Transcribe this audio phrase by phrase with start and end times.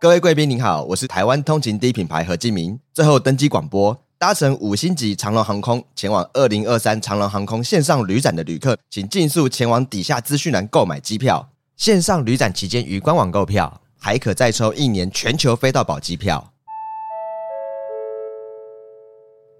[0.00, 2.80] 各位贵宾您好，我是台湾通勤第一品牌何敬明。
[2.94, 11.50] 最后登机广播，搭乘五星级长龙航空前往二零二三长龙航空线上旅展的旅客，请尽速前往底下资讯栏购买机票。
[11.76, 16.50] 线上旅展期间于官网购票，还可再抽一年全球飞到宝机票。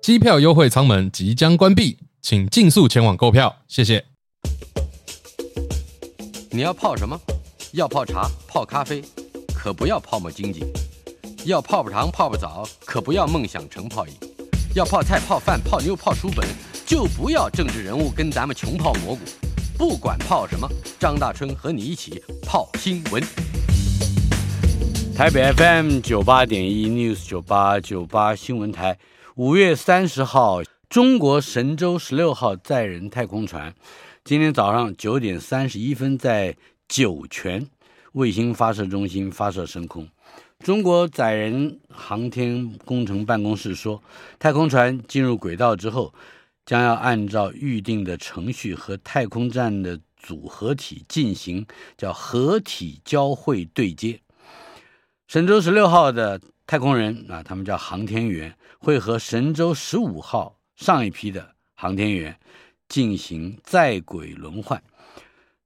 [0.00, 4.06] 机票优惠舱门即将关闭，请尽速前往购票，谢谢。
[6.50, 7.20] 你要泡什么？
[7.72, 9.04] 要泡茶、泡咖啡，
[9.62, 10.64] 可不要泡沫经济；
[11.44, 14.14] 要泡泡糖、泡泡澡，可不要梦想成泡影；
[14.74, 16.48] 要泡菜、泡饭、泡妞、泡书本，
[16.86, 19.20] 就不要政治人物跟咱们穷泡蘑菇。
[19.76, 20.66] 不管泡什么，
[20.98, 23.22] 张大春和你一起泡新闻。
[25.14, 28.98] 台北 FM 九八点一 News 九八九八新闻台。
[29.34, 33.74] 五月三十号，中国神舟十六号载人太空船
[34.24, 36.56] 今天早上九点三十一分在
[36.88, 37.68] 酒泉
[38.12, 40.08] 卫星发射中心发射升空。
[40.60, 44.02] 中国载人航天工程办公室说，
[44.38, 46.12] 太空船进入轨道之后，
[46.64, 51.66] 将要按照预定的程序和太空站的组合体进行
[51.96, 54.20] 叫合体交会对接。
[55.26, 58.54] 神舟十六号的太空人啊，他们叫航天员。
[58.82, 62.34] 会和神舟十五号上一批的航天员
[62.88, 64.82] 进行在轨轮换，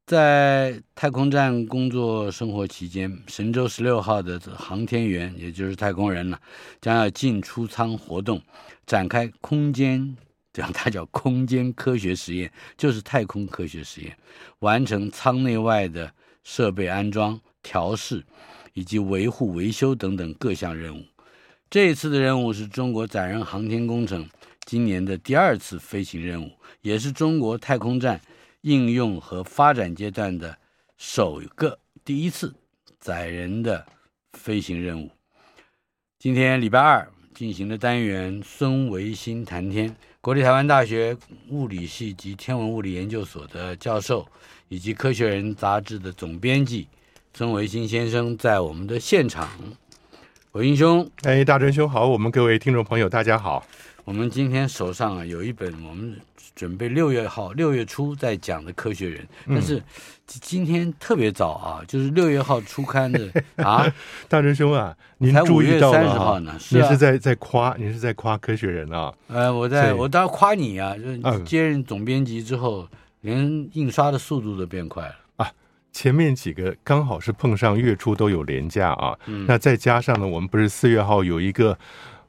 [0.07, 6.39] 在太空站工作生活期间，神舟十六号的航天员，也就是太空人呢，
[6.79, 8.43] 将要进出舱活动，
[8.85, 10.15] 展开空间，
[10.53, 14.15] 这样它叫空间科学实验，就是太空科学实验，
[14.59, 18.23] 完成舱内外的设备安装、调试
[18.75, 21.03] 以及维护维修等等各项任务。
[21.71, 24.29] 这一次的任务是中国载人航天工程
[24.67, 26.51] 今年的第二次飞行任务，
[26.83, 28.21] 也是中国太空站
[28.65, 30.57] 应用和发展阶段的
[30.97, 32.55] 首个第一次
[32.99, 33.85] 载人的
[34.33, 35.11] 飞行任务。
[36.19, 41.15] 今天礼拜二进行的单元，孙维新谈天，国立台湾大学
[41.51, 44.27] 物理系及天文物理研究所的教授，
[44.69, 46.89] 以及《科学人》杂志的总编辑
[47.35, 49.47] 孙维新先生在我们的现场。
[50.53, 53.67] 维新兄，哎，大春兄好，我们各位听众朋友，大家好。
[54.05, 56.15] 我们今天手上啊有一本我们
[56.55, 59.83] 准备六月号六月初在讲的《科学人》，但是
[60.27, 63.29] 今天特别早啊，就是六月号初刊的
[63.65, 63.91] 啊。
[64.29, 65.99] 大春兄啊，您注意到了？
[65.99, 69.13] 才五月三十号呢，是啊，你是在在夸，您是在夸《科学人》啊？
[69.29, 72.87] 呃，我在我当然夸你啊，就是接任总编辑之后，
[73.23, 75.15] 连印刷的速度都变快了。
[75.93, 81.79] 前面几个刚好是碰上月初都有廉价啊，嗯、那再加上呢，我们不是四月号有一个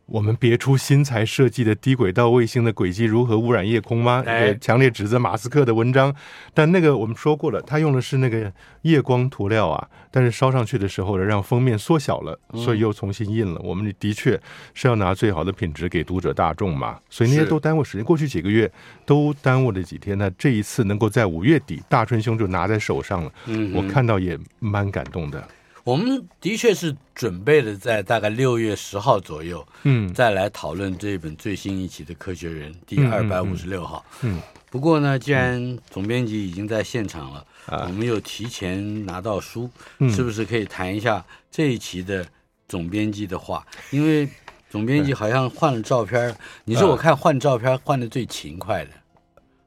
[0.05, 4.23] 我们别出心裁设计的低轨道卫星的轨迹如何污染夜空吗？
[4.25, 6.13] 哎，强烈指责马斯克的文章，
[6.53, 8.51] 但那个我们说过了，他用的是那个
[8.83, 13.59] 夜光涂料啊，但是烧上去的时候呢，让封面缩小了，所以又重新印了。
[13.63, 14.39] 嗯、我们的确
[14.75, 18.05] 是要拿最好的品质给读者大众嘛，所以那些都耽误时间。
[18.05, 18.71] 过去几个月
[19.05, 25.47] 都耽误了几天，那这一次能够在五月底，大春兄就拿在手上了，嗯，我看到也蛮感动的。
[25.85, 34.03] 我们的确是准备了在大概六月十号左右，嗯，再来讨论这本最新一期的《科学人》第二百五十六号。
[34.23, 34.41] 嗯，
[34.71, 39.69] 不过呢，既然总编辑已经在现场了，我们又提前拿到书，
[40.09, 42.25] 是不是可以谈一下这一期的
[42.67, 43.63] 总编辑的话？
[43.91, 44.27] 因为
[44.71, 48.91] 总编辑好像换了照片，你是我看换照片换的最勤快的，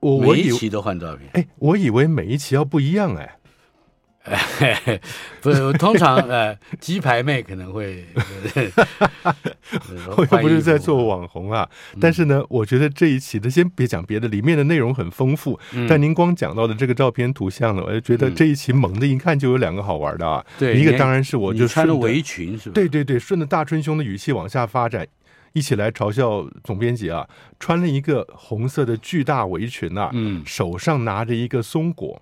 [0.01, 1.31] 我每一期都换照片。
[1.35, 3.38] 哎，我以为每一期要不一样哎。
[5.41, 8.05] 不是，通常呃，鸡排妹可能会，
[10.17, 11.67] 我又不是在做网红啊。
[11.95, 15.59] 嗯、但是呢，我觉得这一期的，先别讲别的，里面的内容很丰富。
[15.73, 20.45] 嗯、但您光讲到的这个照片图像呢，我就觉得这一期猛的一看就有两个好玩的啊。
[20.59, 22.75] 对、嗯，一个当然是我就穿了围裙是吧？
[22.75, 25.07] 对对对，顺着大春兄的语气往下发展，
[25.55, 27.27] 一起来嘲笑总编辑啊，
[27.59, 32.21] 穿了一个红色的巨大围裙啊，嗯，手上拿着一个松果。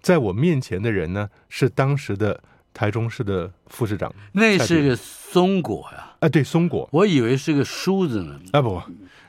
[0.00, 2.40] 在我面前的人呢，是当时的
[2.72, 4.12] 台中市的副市长。
[4.32, 6.16] 那是个松果呀！
[6.20, 6.88] 啊，对，松果。
[6.92, 8.40] 我以为是个梳子呢。
[8.52, 8.82] 啊不，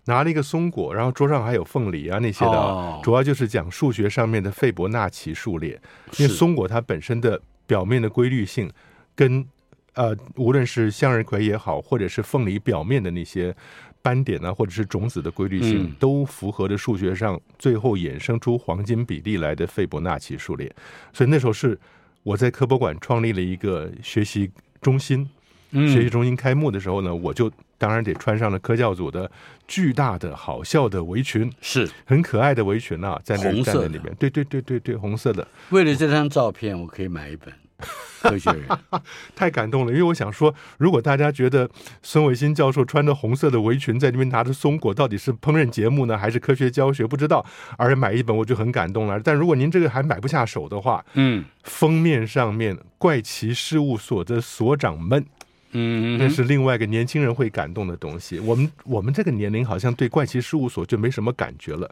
[0.05, 5.79] 拿了一个松果，然后桌上还有凤梨啊那些的，哦、主要就是讲数学上面的费伯纳奇数列。
[6.17, 8.69] 因为松果它本身的表面的规律性，
[9.15, 9.45] 跟
[9.93, 13.55] 呃，无论是向日葵也好，或者是凤梨表面的那些。
[14.03, 20.75] 斑点啊，或者是种子的规律性，嗯、都符合着数学上最后衍生出黄金比例来的斐波那契数列。
[21.13, 21.79] 所以那时候是
[22.23, 24.49] 我在科博馆创立了一个学习
[24.81, 25.29] 中心，
[25.69, 29.29] 嗯、学习中心开幕的时候呢，我就当然得穿上了科教组的
[29.67, 35.47] 巨大的好笑的围裙，是很可爱的围裙啊，在那站在里面，对对对对对，红色的。
[35.69, 37.53] 为了这张照片，我可以买一本。
[38.21, 38.65] 科学人，
[39.35, 39.91] 太感动了。
[39.91, 41.69] 因为我想说，如果大家觉得
[42.01, 47.05] 孙伟新教授穿着红色的围裙在那边拿着松果，到底是烹饪节目呢，还是科学教学？
[47.05, 47.45] 不知道，
[47.77, 49.19] 而且买一本我就很感动了。
[49.19, 55.25] 但如果您这个还买不下手的话，嗯，封面上面怪奇事务所的所长们。
[55.73, 58.39] 嗯，那是另外一个年轻人会感动的东西。
[58.41, 61.89] 我们我们这个年龄好像对怪奇事务所就没什么感觉了，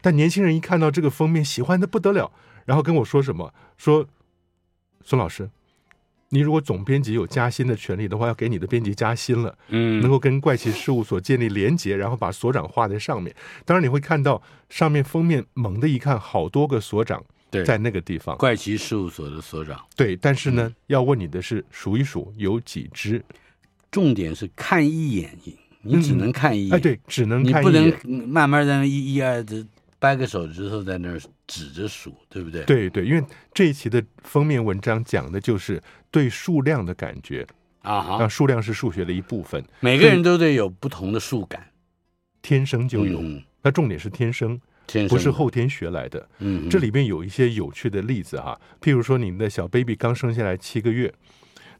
[0.00, 2.30] 但年轻人一看到这个封面，喜欢的不得了，
[2.64, 3.52] 然后跟我说什么？
[3.76, 4.06] 说
[5.08, 5.48] 孙老师，
[6.28, 9.56] 你如果总编辑有加薪的权利的话，要给你的编辑加薪了。
[9.68, 13.34] 嗯，能够跟怪奇事务所建立连结，然后把所长画在上面。
[13.64, 17.24] 当然你会看到上面封面猛的一看，好多个所长。
[17.50, 19.82] 对，在那个地方，怪奇事务所的所长。
[19.96, 23.24] 对，但是呢，嗯、要问你的是数一数有几只？
[23.90, 25.34] 重点是看一眼，
[25.80, 26.72] 你只能看一眼。
[26.72, 29.66] 嗯、哎，对，只能看一眼，你不能慢慢在那一一二的
[29.98, 32.64] 掰个手指头在那儿指着数，对不对？
[32.64, 37.46] 对对，因为这一期的封面文章讲的就是对数量的感觉
[37.82, 41.68] 啊哈，那数量是数学的一部分，每个人都得有不同的数感，
[42.42, 43.20] 天生就有。
[43.20, 44.60] 嗯、那重点是天生。
[45.06, 51.12] 不是后天学来的，嗯，这里面有一些有趣的例子哈，譬如说，你们的小 baby 刚生下来七个月，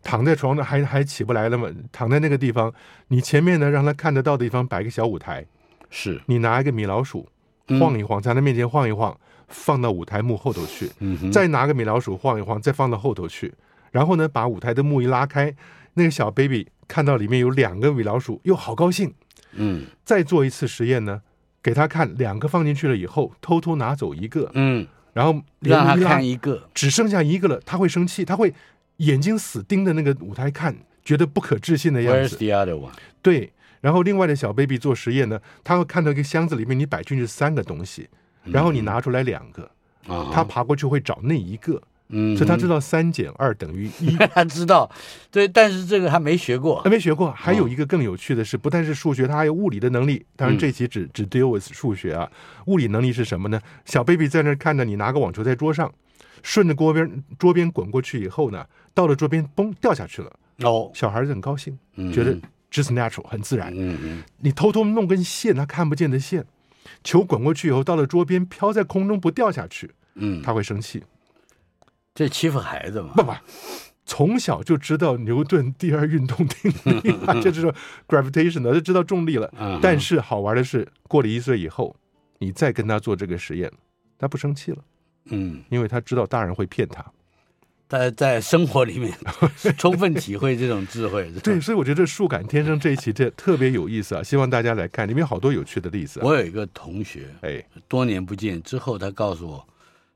[0.03, 2.71] 躺在床上还还起不来了嘛，躺在那个地方，
[3.07, 5.47] 你前面呢让他看得到的地方摆个小舞台，
[5.89, 7.27] 是你拿一个米老鼠
[7.79, 9.19] 晃一晃，在他面前晃一晃，
[9.49, 13.53] 放到舞台幕后头去，嗯，再拿个米老鼠晃一晃，再放到后头去，
[13.91, 15.55] 然后呢把舞台的幕一拉开，
[15.95, 19.13] 那个小 baby 看到里面有两个米老鼠，又好高兴，
[19.53, 21.23] 嗯，再做一次实验呢。
[21.61, 28.55] 给他看两个放进去了以后，偷偷拿走一个，嗯，然后让他看一个，只剩下一个了，他会生气，他会
[28.99, 30.75] 眼睛死盯着那个舞台看，
[31.05, 32.37] 觉得不可置信的样子。
[32.37, 32.93] Where's the other one？
[33.21, 38.09] 对，然后另外的小 baby 做实验呢，他会看到一个箱子里面你摆进去三个东西，
[38.45, 39.71] 然后你拿出来两个，
[40.09, 41.81] 嗯、他爬过去会找那一个。
[42.11, 44.91] 嗯，所以他知道三减二等于一， 他知道，
[45.31, 47.31] 对，但是这个他没学过，他没学过。
[47.33, 50.25] 还有一个更有趣的是，不但是数学，他还有物理的能力。
[50.35, 52.27] 当然，这期只、嗯、只 deal with 数学啊。
[52.65, 53.61] 物理能力是什么呢？
[53.85, 55.93] 小 baby 在那看着你拿个网球在桌上，
[56.43, 58.65] 顺着锅边桌边滚过去以后呢，
[58.95, 60.33] 到了桌边，嘣掉下去了。
[60.61, 61.79] 哦，小孩子很高兴，
[62.11, 62.35] 觉得
[62.71, 63.73] just natural 很自然。
[63.75, 66.45] 嗯嗯，你偷偷弄根线，他看不见的线，
[67.03, 71.03] 球滚过去以后，到了桌边飘在空中不掉下去，嗯，他会生气。
[72.15, 73.13] 这欺负孩子嘛？
[73.15, 73.33] 不不，
[74.05, 76.73] 从小就知道牛顿第二运动定
[77.03, 77.73] 律， 就知道
[78.09, 79.79] gravitation 的，就知道重力了。
[79.81, 81.95] 但是好玩的是，过了一岁以后，
[82.39, 83.71] 你再跟他做这个实验，
[84.19, 84.79] 他不生气了。
[85.27, 87.05] 嗯，因为他知道大人会骗他。
[87.89, 89.13] 在在生活里面
[89.79, 91.33] 充分体会这种智慧。
[91.43, 94.23] 对，所以我觉得这数感天生这一期这特别有意思啊！
[94.23, 96.21] 希望大家来看，里面好多有趣的例子。
[96.23, 99.67] 我有一个同学，哎，多年不见之后，他告诉我。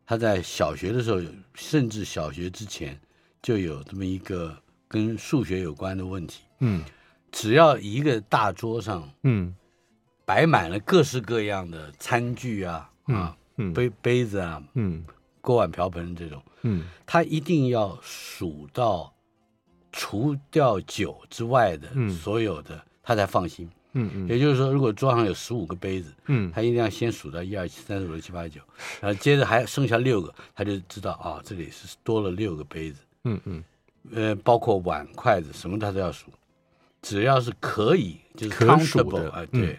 [0.04, 1.20] 他在小学的时候，
[1.54, 3.00] 甚至小学之前
[3.40, 4.54] 就有这么一个
[4.86, 6.42] 跟数学有关的问题。
[6.58, 6.82] 嗯，
[7.30, 9.54] 只要一个大桌上，嗯，
[10.26, 15.02] 摆满了各式各样的餐具啊，啊，嗯，杯杯子啊，嗯，
[15.42, 19.12] 锅碗瓢盆这种，嗯，他一定要数到
[19.92, 23.68] 除掉酒之外的所有的，他才放心。
[23.94, 28.58] 嗯嗯，也就是说，如果桌上有十五个杯子，嗯，他一定要先数到一二七三四五六七八九，
[29.02, 33.02] 然后接着还剩下六个，他就知道啊，这里是多了六个杯子。
[33.24, 33.62] 嗯嗯，
[34.14, 36.30] 呃，包括碗筷子什么他都要数，
[37.02, 39.78] 只要是可以，就是 countable 啊，对，嗯、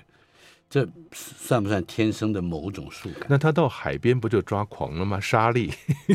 [0.74, 3.27] 这算不算天生的某种树感？
[3.30, 5.20] 那他到海边不就抓狂了吗？
[5.20, 5.72] 沙粒，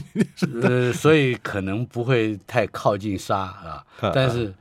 [0.60, 4.52] 呃，所以可能不会太靠近沙啊，但是。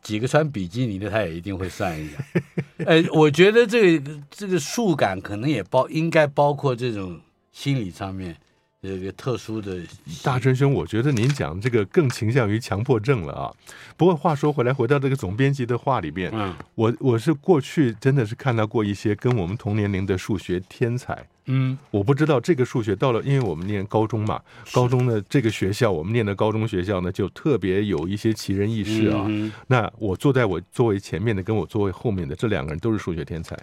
[0.00, 2.18] 几个穿比基尼的，他也一定会算一下。
[2.86, 8.36] 哎，我觉得这个这个数感可能也包，应该包括这种心理上面
[8.82, 9.80] 这个特殊的。
[10.22, 13.52] 大春兄，我觉得您讲这个更倾向于强迫症了啊。
[13.96, 21.26] 不过话说回来，回到这个总编辑的话里边，嗯，我我是过去真的是看到过一些跟我们同年龄的数学天才。
[21.48, 24.40] 嗯，我不知道这个数学到了，因为我们念高中嘛，
[24.72, 29.24] 高中的这个学校，我们念的高中学校呢，就特别有一些奇人异事啊。
[29.28, 33.56] 嗯、那我坐在我座位前面的，跟我座位后面的这两个人都是数学天才。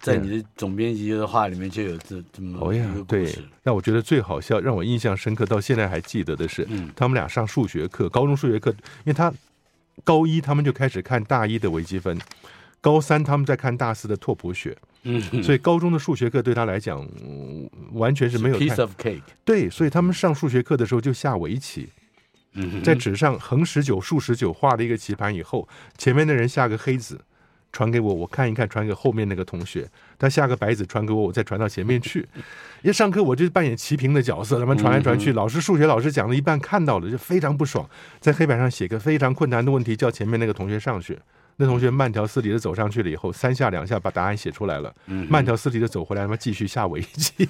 [0.00, 2.80] 在你的总编辑的话里面就有这这么一个故事。
[2.80, 3.38] 哦呀，对。
[3.62, 9.32] 那我觉得最好笑，让我印象深刻，到现在还记得的是，嗯、他们俩上数学课，高中数学课，因为他
[10.04, 12.18] 高一他们就开始看大一的微积分，
[12.80, 14.76] 高三他们在看大四的拓扑学。
[15.04, 19.20] 嗯，所以高中的数学课对他来讲，嗯、完全是没有 piece of cake。
[19.44, 21.88] 对，所以他们上数学课的时候就下围棋，
[22.54, 25.68] 嗯，在纸上横十九竖十九画了一个棋盘以后，
[25.98, 27.20] 前面的人下个黑子，
[27.72, 29.88] 传给我，我看一看，传给后面那个同学，
[30.18, 32.20] 他下个白子传给我，我再传到前面去。
[32.82, 37.88] 因为上课我就扮演齐平的角色，他们传来传去，老师数学老师讲了一半，看到了就非常不爽，
[38.20, 41.18] 在黑板上写个非常困难的问题，叫前面那个同学上去。
[41.56, 44.92] 那同学慢条斯理的走上去了以后，三下两下把答案写出来了，
[45.28, 47.46] 慢条斯理的走回来，他们继续下围棋。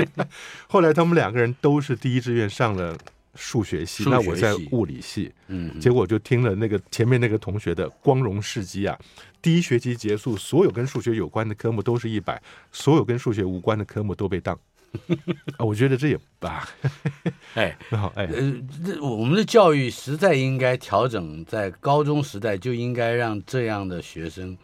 [0.66, 2.96] 后来他们两个人都是第一志愿上了。
[3.34, 8.98] 数学系，那我在物理系，嗯，结果就听了那个前面那个同学的光荣事迹啊，
[9.42, 12.40] 第一学期结束，所有跟数学有关的科目都是一百，
[12.72, 14.58] 所有跟数学无关的科目都被当，
[15.58, 16.68] 啊，我觉得这也吧，
[17.54, 18.54] 哎，好，哎，呃，
[19.00, 24.56] 我们的教育实在应该调整，在高中时代就应该让这样的学生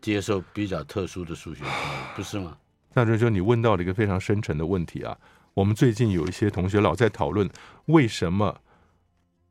[0.00, 1.70] 接受比较特殊的数学教育，
[2.16, 2.56] 不是吗？
[2.96, 5.18] 那就是说你问到了一个非常深沉的问题啊。
[5.54, 7.48] 我们最近有一些同学老在讨论，
[7.86, 8.60] 为什么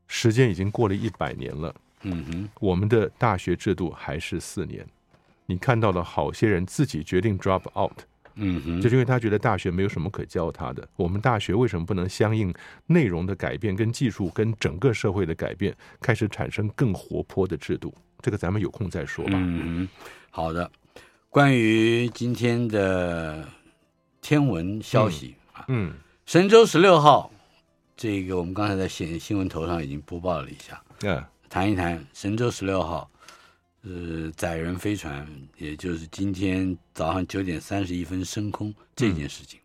[0.07, 4.85] 时间已经过了一百年了，嗯哼，我们的大学制度还是四年。
[5.45, 7.97] 你看到了好些人自己决定 drop out，
[8.35, 10.85] 嗯哼，就是因为他觉得大学没有什么可教他的。
[10.97, 12.53] 我们大学为什么不能相应
[12.85, 17.93] 内容的改变、跟技术、跟整个社会的改变，开始产生更活泼的制度？
[18.21, 19.31] 这个咱们有空再说吧。
[19.35, 19.87] 嗯，
[20.29, 20.69] 好的。
[21.29, 23.47] 关于今天的
[24.21, 25.35] 天文消息。
[25.67, 25.93] 嗯嗯，
[26.25, 27.31] 神舟十六号，
[27.95, 30.81] 这个我们刚才在新新闻头上已经播报了一下。
[31.01, 33.09] 嗯，谈一谈神舟十六号，
[33.83, 35.27] 呃，载人飞船，
[35.57, 39.59] 也就是今天早上九点三十一分升空这件事情。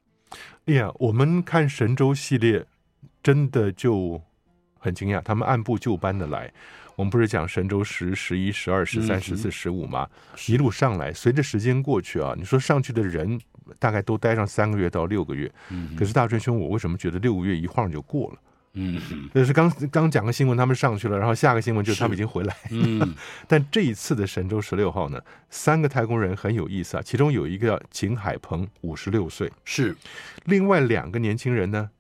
[0.67, 2.67] 哎呀，我们看神舟系列，
[3.23, 4.21] 真的就
[4.79, 6.53] 很惊讶，他们按部就班的来。
[6.97, 10.11] 我们不是讲神舟十、十一、十二、十三、十四、十五吗？
[10.49, 13.41] 一路上来，随着时间过去啊，你说上去的人
[13.79, 15.51] 大概都待上三个月到六个月。
[15.71, 18.39] 嗯，可是大川兄，我为什么觉得六个月一晃就过了？
[18.75, 19.01] 嗯，
[19.35, 22.55] 就是刚刚讲个新闻，他们上去了，然后下个新闻就是他们已经回来。
[22.71, 23.15] 嗯，
[23.49, 25.21] 但这一次的神舟十六号呢，
[25.51, 29.97] 三个太空人很有意思啊，其中有一个叫景海鹏，五十六岁，是，
[30.45, 31.91] 另外两个年轻人呢，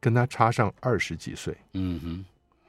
[0.00, 1.56] 跟他差上二十几岁。
[1.74, 2.24] 嗯哼，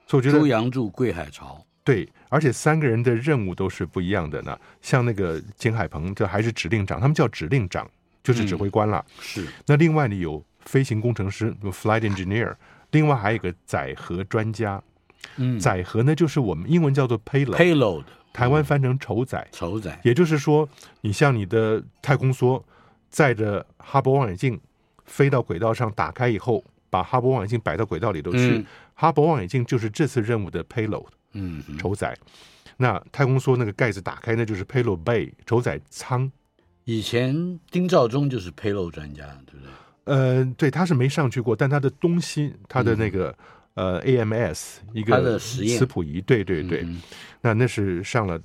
[0.06, 1.66] 所以我觉得朱杨柱、桂海潮。
[1.84, 4.60] 对，而且三个人的任务都是不一样的呢。
[4.82, 7.88] 像那个景海鹏，这还是指令长，他们叫指令长，
[8.26, 9.06] 就是指挥官了。
[9.08, 9.48] 嗯、是。
[9.68, 12.54] 那另外呢，有飞行工程师，有 flight engineer，
[12.90, 14.82] 另外还有一个载荷专家。
[15.36, 15.60] 嗯。
[15.60, 17.56] 载荷呢，就是我们英文叫做 payload。
[17.56, 18.04] payload。
[18.34, 19.48] 台湾翻成筹载。
[19.52, 19.98] 筹载。
[20.04, 20.68] 也就是说，
[21.02, 22.62] 你像你的太空梭
[23.10, 24.60] 载着哈勃望远镜
[25.06, 28.58] 飞到轨道上，打开以后，把哈勃望远镜摆到轨道里头去。
[28.58, 28.66] 嗯、
[28.96, 31.06] 哈勃望远镜就是这次任务的 payload。
[31.38, 32.18] 嗯，筹载，
[32.78, 36.32] 那太空梭那个盖子打开，那就是 payload bay 筹载舱。
[36.86, 39.74] 以前丁肇中就是 payload 专家，对不对？
[40.06, 43.36] 呃，对，他是没上去过，但他的东西，他的那个、
[43.74, 47.02] 嗯、呃 AMS 一个磁谱仪，对对对，嗯、
[47.42, 48.40] 那那是上了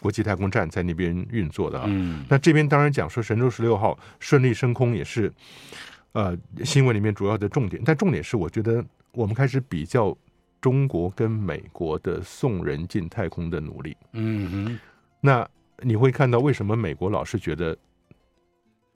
[0.00, 1.86] 国际太空站，在那边运作的啊。
[1.88, 5.32] 嗯、那这边当然讲说神舟十六号顺利升空也是
[6.12, 10.16] 呃新闻里面主要的重点，但重点是我觉得我们开始比较。
[10.60, 14.78] 中国跟美国的送人进太空的努力，嗯哼，
[15.20, 15.48] 那
[15.82, 17.76] 你会看到为什么美国老是觉得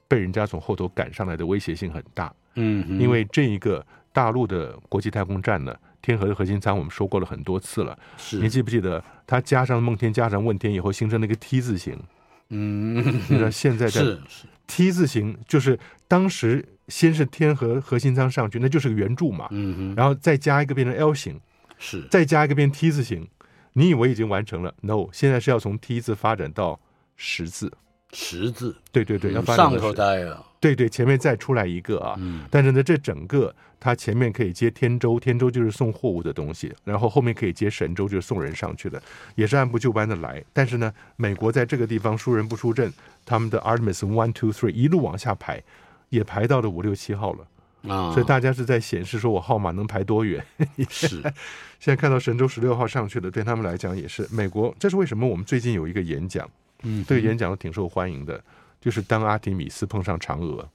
[0.08, 11.98] 被人家从后头赶上来的威胁性很大，嗯，因为这一个大陆的国际太空站呢，天河的核心舱我们说过了很多次了，是，你记不记得它加上梦天加上问天以后形成了一个 T 字形？
[12.50, 21.40] 嗯， 那现在在是是 T 字形，就是当时先是天河核心舱上去，那就是个圆柱嘛，嗯哼，然后再加一个变成 L 型。
[21.78, 23.26] 是，再加一个变 T 字形，
[23.72, 26.78] 你以为已经完成了？No，现在是要从 T 字发展到
[27.16, 27.72] 十字。
[28.14, 30.44] 十字，对对对，要发展上头呆了。
[30.60, 32.14] 对对，前面再出来一个啊。
[32.18, 32.44] 嗯。
[32.50, 39.02] 但是呢，这整个它前面可以接天舟，天舟就是送货物的东西，然后后面可以接神舟，就是送人上去的，
[39.34, 40.44] 也是按部就班的来。
[40.52, 42.92] 但是呢，美国在这个地方输人不输阵，
[43.24, 45.62] 他们的 Artemis One Two Three 一路往下排，
[46.10, 47.46] 也排到了五六七号了。
[47.88, 50.44] 啊，所以大家是在显示说我号码能排多远？
[50.88, 51.20] 是，
[51.80, 54.74] 现在看到神舟十六号上去了，对他们来讲也是美国。
[54.78, 55.26] 这是为什么？
[55.26, 56.48] 我们最近有一个演讲，
[56.82, 58.42] 嗯，这个演讲都挺受欢迎的，
[58.80, 60.68] 就是当阿提米斯碰上嫦娥，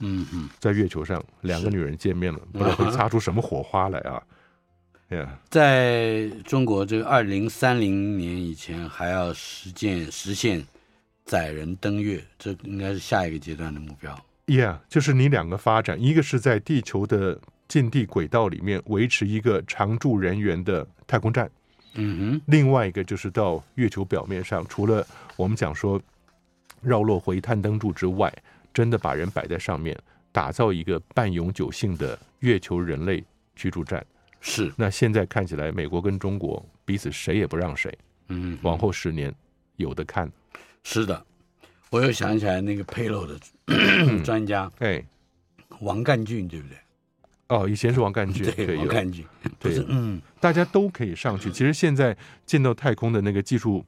[0.00, 4.22] 嗯嗯，在月球上两个女人见面了，不知道会擦出什么火花来啊？
[5.08, 10.64] 对呀，在中国这个二零三零年以前还要实践实现
[11.24, 14.16] 载人登月，这应该是下一个阶段的目标。
[14.50, 17.38] Yeah，就是你两个发展，一个是在地球的
[17.68, 21.48] 近地轨道里面维持一个常驻人员的太空站，
[21.94, 26.02] 嗯哼，另外一个就是到月球表面上，除了我们讲说
[26.82, 28.32] 绕落回探灯柱之外，
[28.74, 29.96] 真的把人摆在上面，
[30.32, 33.22] 打造一个半永久性的月球人类
[33.54, 34.04] 居住站。
[34.40, 39.32] 是，那现在看起来，美国跟中国彼此谁也不让谁，嗯，往后十年
[39.76, 40.28] 有的看。
[40.82, 41.24] 是的，
[41.90, 43.38] 我又想起来那个佩洛的
[44.24, 45.04] 专家，哎，
[45.80, 46.76] 王干俊，对不对？
[47.48, 49.26] 哦，以前是王干俊，对，王干俊，
[49.58, 51.50] 对，嗯，大家都可以上去。
[51.50, 52.16] 其实现在
[52.46, 53.84] 进到太空的那个技术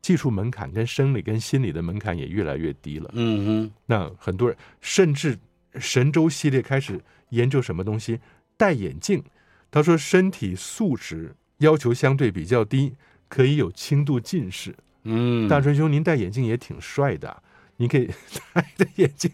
[0.00, 3.10] 技术门槛跟生理跟心理的门槛也越来越低了。
[3.12, 5.38] 嗯哼，那很多人甚至
[5.78, 8.18] 神舟系列开始研究什么东西，
[8.56, 9.22] 戴眼镜。
[9.70, 12.94] 他说身体素质要求相对比较低，
[13.28, 14.74] 可以有轻度近视。
[15.06, 17.42] 嗯，大春兄，您戴眼镜也挺帅的，
[17.76, 18.10] 你可以
[18.52, 19.30] 戴着眼镜。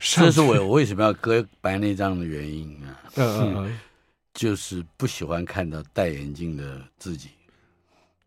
[0.00, 3.00] 这是我为什么要割白内障的原因啊。
[3.14, 3.78] 嗯嗯嗯，
[4.34, 7.30] 就是不喜欢看到戴眼镜的自己。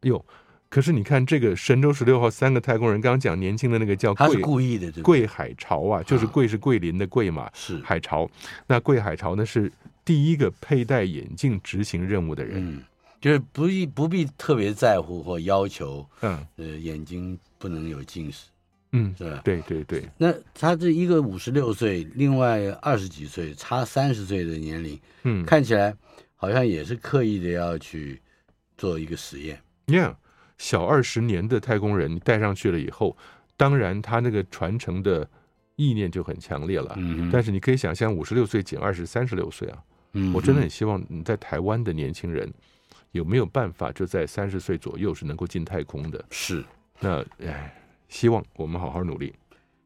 [0.04, 0.26] 哟，
[0.70, 8.30] 可是你看这个神舟十六号三个太空人，刚刚讲年轻的那个叫桂，他是故意的，桂海潮啊，就是桂是桂林的桂嘛，是海潮。
[8.68, 9.72] 那桂海潮呢是
[10.06, 12.78] 第一个佩戴眼镜执行任务的人。
[12.78, 12.84] 嗯
[13.22, 18.48] 就是不必不必特别在乎或要求，嗯，呃，眼睛不能有近视，
[18.94, 19.42] 嗯，是吧？
[19.44, 20.10] 对对对。
[20.18, 25.94] 那他这一个五十六岁，另外二十几岁，差三十岁的年龄，嗯，看起来
[26.36, 28.22] 好像也是刻意的要去
[28.78, 29.62] 做一个实验。
[29.86, 30.16] 你看，
[30.58, 33.18] 小二十年的太空人，你带上去了以后，
[33.58, 35.30] 当然他那个传承的
[35.76, 36.94] 意念就很强烈了。
[36.98, 39.84] 嗯，但是你可以想象，五十六岁减二十，三十六岁啊。
[40.14, 42.50] 嗯，我真的很希望你在台湾的年轻人。
[43.12, 46.24] 有没有办法就在三十岁左右是能够进太空的？
[46.30, 46.64] 是，
[47.00, 47.74] 那哎，
[48.08, 49.34] 希望我们好好努力。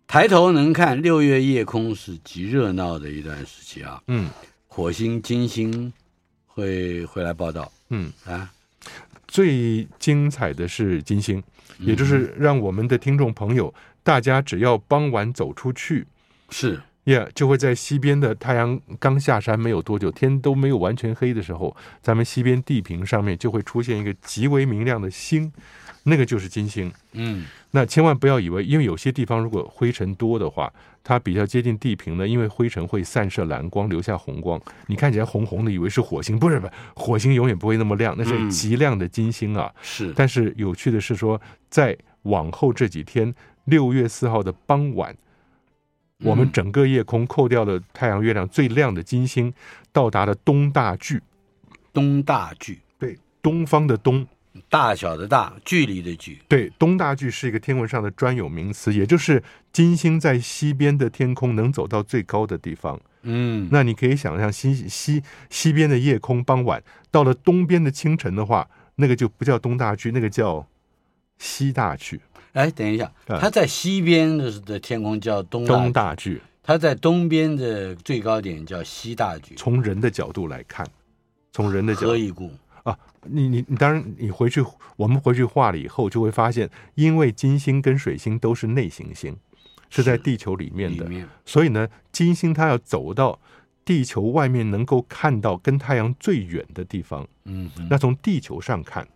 [0.07, 4.01] 抬头能看六月夜空是极热闹的一段时期啊。
[4.07, 4.29] 嗯，
[4.67, 5.91] 火星、金星
[6.45, 7.71] 会会来报道。
[7.89, 8.51] 嗯啊，
[9.27, 11.41] 最精彩的是金星，
[11.79, 16.05] 也就是让我们的听众朋友，大家只要傍晚走出去，
[16.49, 16.81] 是。
[17.05, 25.51] 耶，yeah, 就会在西边的太阳刚下山没有多久，天都没有完全黑的时候，咱们西边地平上面就会出现一个极为明亮的星，
[26.03, 26.91] 那个就是金星。
[27.11, 30.71] 嗯，那千万不要以为，因为有些地方如果灰尘多的话，
[31.03, 34.57] 它比较接近地平呢，因为灰尘会散射蓝光，留下红光，
[34.87, 39.69] 你看起来红红的，以为是火星，不是不是，火星永远不会那么亮，那是极亮的金星啊。
[39.75, 41.39] 嗯、是，但是有趣的是说，
[41.69, 43.35] 在往后这几天，
[43.65, 45.13] 六月四号的傍晚。
[46.23, 49.53] 我们整个夜空扣掉了太阳、月亮最亮的金星，
[49.91, 51.21] 到达了东大距。
[51.91, 54.25] 东大距，对，东方的东，
[54.67, 56.41] 大小的大，距离的距。
[56.47, 62.99] 对，东大距是一个天文上的专有名词，也就是金星在西边的天空能走到最高的地方。
[63.21, 66.81] 嗯，那你可以想象西西西边的夜空傍晚，
[67.11, 70.67] 到了东边的清晨的话，那个就不叫东大距，那个叫
[71.37, 72.19] 西大距。
[72.53, 79.55] 哎，等一下，它在西边的的天空叫东东大距，它在东边的最高点叫西大距。
[79.55, 80.87] 从人的角度来看，
[81.51, 82.51] 从人的角度，何以故
[82.83, 82.97] 啊？
[83.25, 84.63] 你你你，当然你回去，
[84.95, 89.35] 我们回去画了以后，就会发现，因为金星跟水星都是内行星，
[89.89, 93.39] 是在地球里面的，面所以呢，金星它要走到
[93.83, 97.27] 地球外面，能够看到跟太阳最远的地方。
[97.45, 99.07] 嗯，那从地球上看。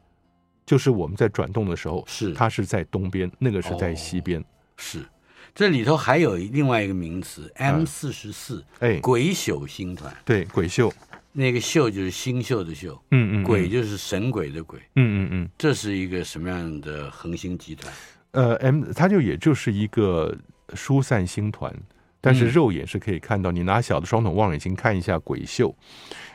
[0.68, 4.40] 就是我们在转动的时候，是它是在东边，那个是在西边。
[4.40, 5.06] 哦、是，
[5.56, 10.14] 这里头还有另外一个名词 M 四十四，哎，鬼宿星团。
[10.26, 10.94] 对，鬼宿，
[11.32, 15.50] 那个宿就是星宿的宿，嗯嗯，鬼就是神鬼的鬼，嗯嗯嗯。
[15.58, 17.94] 这是一个什么样的恒星集团？
[18.32, 20.38] 呃，M 它就也就是一个
[20.74, 21.74] 疏散星团，
[22.20, 23.54] 但是肉眼是可以看到。
[23.54, 25.74] 嗯、你拿小的双筒望远镜看一下鬼宿，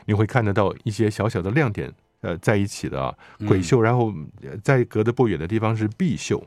[0.07, 1.93] 你会看得到一些小小的亮点。
[2.23, 3.13] 呃，在一起的啊，
[3.49, 4.15] 鬼秀，然后
[4.63, 6.47] 在隔得不远的地方是毕宿，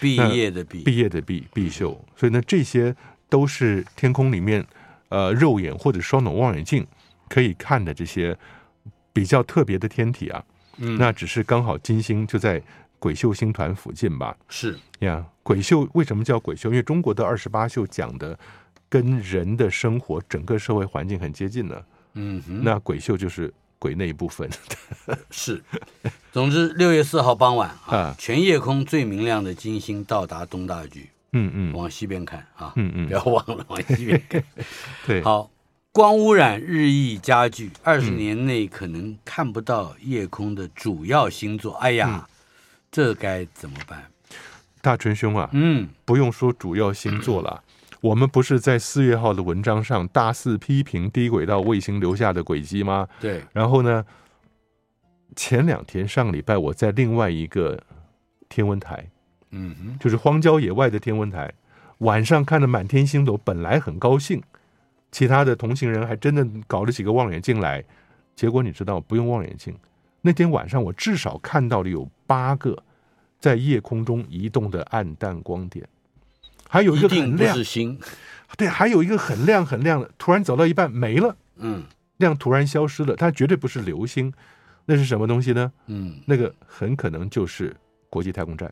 [0.00, 2.02] 毕业的毕，毕业的毕，毕宿。
[2.16, 2.96] 所以呢，这些
[3.28, 4.66] 都是天空里面，
[5.10, 6.86] 呃，肉眼或者双筒望远镜
[7.28, 8.34] 可以看的这些
[9.12, 10.42] 比较特别的天体啊。
[10.78, 12.62] 嗯，那只是刚好金星就在
[12.98, 14.34] 鬼宿星团附近吧。
[14.48, 16.70] 是呀，鬼宿为什么叫鬼宿？
[16.70, 18.38] 因为中国的二十八宿讲的
[18.88, 21.84] 跟人的生活整个社会环境很接近呢。
[22.14, 23.52] 嗯哼，那鬼宿就是。
[23.80, 24.48] 鬼那一部分
[25.32, 25.60] 是，
[26.30, 34.44] 总之六月四号傍晚啊，啊全夜空最明亮的金星到达东大距，嗯嗯，往西边看啊，嗯嗯， 不要忘了往西边看。
[35.06, 35.50] 对，好，
[35.92, 41.74] 光污染日益加剧，二十年内可能看不到夜空的主要星座。
[41.76, 42.36] 哎呀，嗯、
[42.92, 44.04] 这该怎么办？
[44.82, 47.62] 大春兄啊，嗯，不用说主要星座了。
[48.00, 53.06] 我们不是在四月号的文章上大肆批评低轨道卫星留下的轨迹吗？
[53.20, 53.42] 对。
[53.52, 54.04] 然后呢，
[55.36, 57.78] 前两天上个礼拜我在另外一个
[58.48, 59.06] 天文台，
[59.50, 61.52] 嗯哼，就是荒郊野外的天文台，
[61.98, 64.42] 晚上看着满天星斗，本来很高兴，
[65.12, 67.84] 其他的同行人还真的搞了几个望远镜来，
[68.34, 69.76] 结果你知道不用望远镜，
[70.22, 72.82] 那天晚上我至少看到了有八个
[73.38, 75.86] 在夜空中移动的暗淡光点，
[76.70, 77.98] 还有一个很亮是，星，
[78.56, 81.82] 对，还有一个很亮很亮的，突然走到一半没了，嗯。
[82.18, 84.30] 亮突然消失了，它绝对不是流星，
[84.84, 85.72] 那是什么东西呢？
[85.86, 87.74] 嗯，那个很可能就是
[88.10, 88.70] 国际太空站，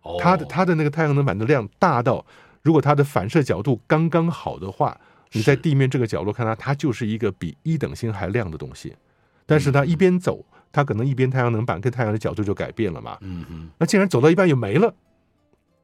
[0.00, 0.16] 哦。
[0.18, 2.24] 它的它的那个太阳能板的量大到，
[2.62, 4.98] 如果它的反射角度刚刚好的话，
[5.32, 8.96] 你在地面这个角落看它，它就是一个比一等星还亮的东西。
[9.44, 13.18] 但是它一边走，它可能一边太阳能板跟太阳的角度就改变了嘛。
[13.20, 14.94] 嗯嗯，那竟然走到一半又没了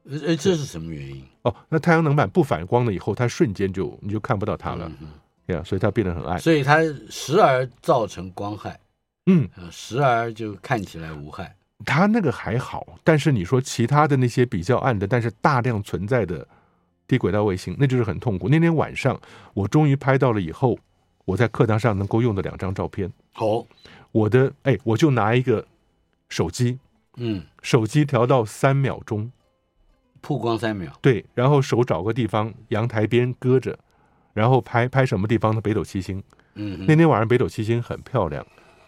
[0.09, 1.23] 呃呃，这是什么原因？
[1.43, 5.07] 哦，那太阳能板不反光了以后，它瞬间就你就看不到它了嗯
[5.47, 6.39] 呀，所以它变得很暗，。
[6.39, 6.77] 所以它
[7.09, 8.79] 时而造成光害，
[9.25, 11.55] 嗯，呃，时而就看起来无害。
[11.85, 16.47] 它那个还好，但是你说其他的那些比较暗的，但是大量存在的
[17.07, 18.49] 低轨道卫星，那就是很痛苦。
[18.49, 19.19] 那天晚上
[19.53, 20.77] 我终于拍到了以后，
[21.25, 23.11] 我在课堂上能够用的两张照片。
[23.31, 23.65] 好，
[24.11, 25.63] 我的哎，我就拿一个
[26.29, 26.79] 手机，
[27.17, 29.31] 嗯，手机调到三秒钟，
[30.21, 33.77] 曝光三秒，对，然后手找个地方，阳台边搁着，
[34.33, 36.21] 然后拍拍什么地方的北斗七星。
[36.55, 38.45] 嗯，那天晚上北斗七星很漂亮，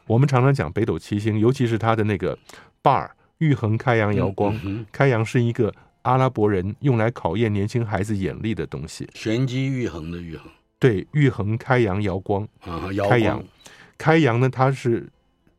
[0.07, 2.37] 我们常常讲北斗七星，尤其是它的那个
[2.81, 4.59] bar 玉衡开阳瑶光，
[4.91, 9.07] 开阳是一个阿拉伯人用来考验年轻孩子眼力的东西。
[9.13, 13.43] 玄机玉衡的玉衡，对，玉衡开阳瑶光，啊，瑶开阳，
[13.97, 15.07] 开阳呢，它是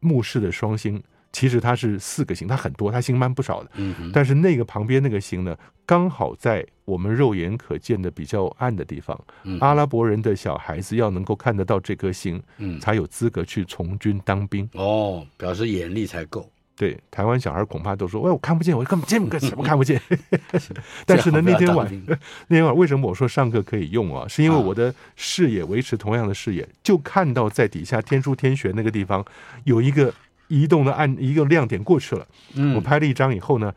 [0.01, 1.01] 目视的双星，
[1.33, 3.71] 其实它是四个星，它很多，它星蛮不少的。
[3.75, 9.19] 嗯，但是那个旁边那个星呢，刚好在我们肉眼可见的比较暗的地方。
[9.45, 14.69] 嗯阿拉伯人的小孩子要能够看得到这颗星，嗯，才有资格去从军当兵。
[14.75, 16.51] 哦，表示眼力才够。
[16.77, 20.01] 对，台湾小孩恐怕都说：“哎，我看不见，我根本见个什么看不见。”
[21.05, 21.87] 但是呢，那天晚
[22.49, 24.27] 那天晚为什么我说上课可以用啊？
[24.27, 29.23] 是因为我的视野维持同样的视野，就看到在底下天书天璇那个地方
[29.65, 30.11] 有一个
[30.51, 32.27] 移动的按一个亮点过去了。
[32.55, 33.73] 嗯，我拍了一张以后呢，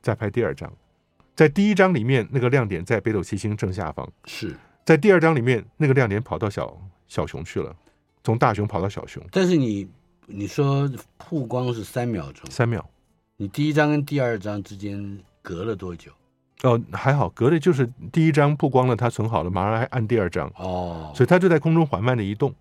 [0.00, 0.72] 再拍第二张，
[1.34, 6.74] 在第一张里面那个亮点在北斗七星正下方，是，在第二张里面那个亮点跑到小
[7.08, 7.74] 小熊去了，
[8.22, 9.88] 从大熊跑到小熊，但是你
[10.26, 12.88] 你说曝光是三秒钟，三秒。
[13.36, 16.12] 你第一张跟第二张之间隔了多久？
[16.62, 22.54] 哦，还好，隔的就是第一张曝光了，它存好了，马上还按第二张，哦，所以它就在空中缓慢的移动。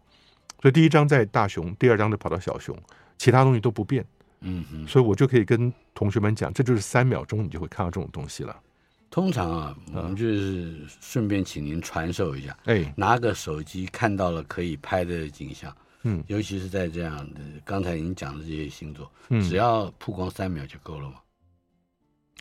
[0.61, 2.75] 所以第一张在大熊，第二张就跑到小熊，
[3.23, 4.05] 其他东西都不变。
[4.41, 8.53] 嗯嗯，所以我就可以跟同学们讲，这就是三秒钟，你就会看到这种东西了。
[9.09, 21.15] 通常啊，我们就是顺便请您传授一下，哎，拿个手机看到了可以拍的景象，嗯尤其是在这样的刚才您讲的这些星座，嗯只要曝光三秒就够了嘛。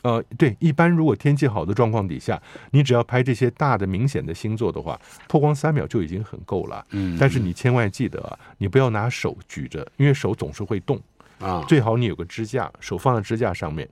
[0.03, 2.39] 呃，对，一般如果天气好的状况底下，
[2.71, 6.85] 你只要拍这些大的明显的星座的话，曝光三秒就已经很够了。
[6.91, 11.01] 嗯但是你千万记得啊，你不要拿手举着，因为手总是会动。
[11.39, 13.89] 啊，最好你有个支架，手放在支架上面，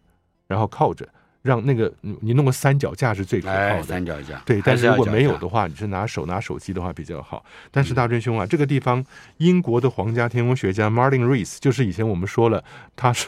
[0.47, 1.05] 然后靠着，
[1.41, 3.83] 让那个你你弄个三脚架是最可靠哎，的。
[3.83, 7.43] 三脚架，对，但是如果没有的话，你是拿手拿手机的话比较好。
[7.71, 9.03] 但是大真兄啊，这个地方
[9.37, 12.63] 英国的皇家天文学家 Martin Rees，就是以前我们说了，
[12.95, 13.27] 他是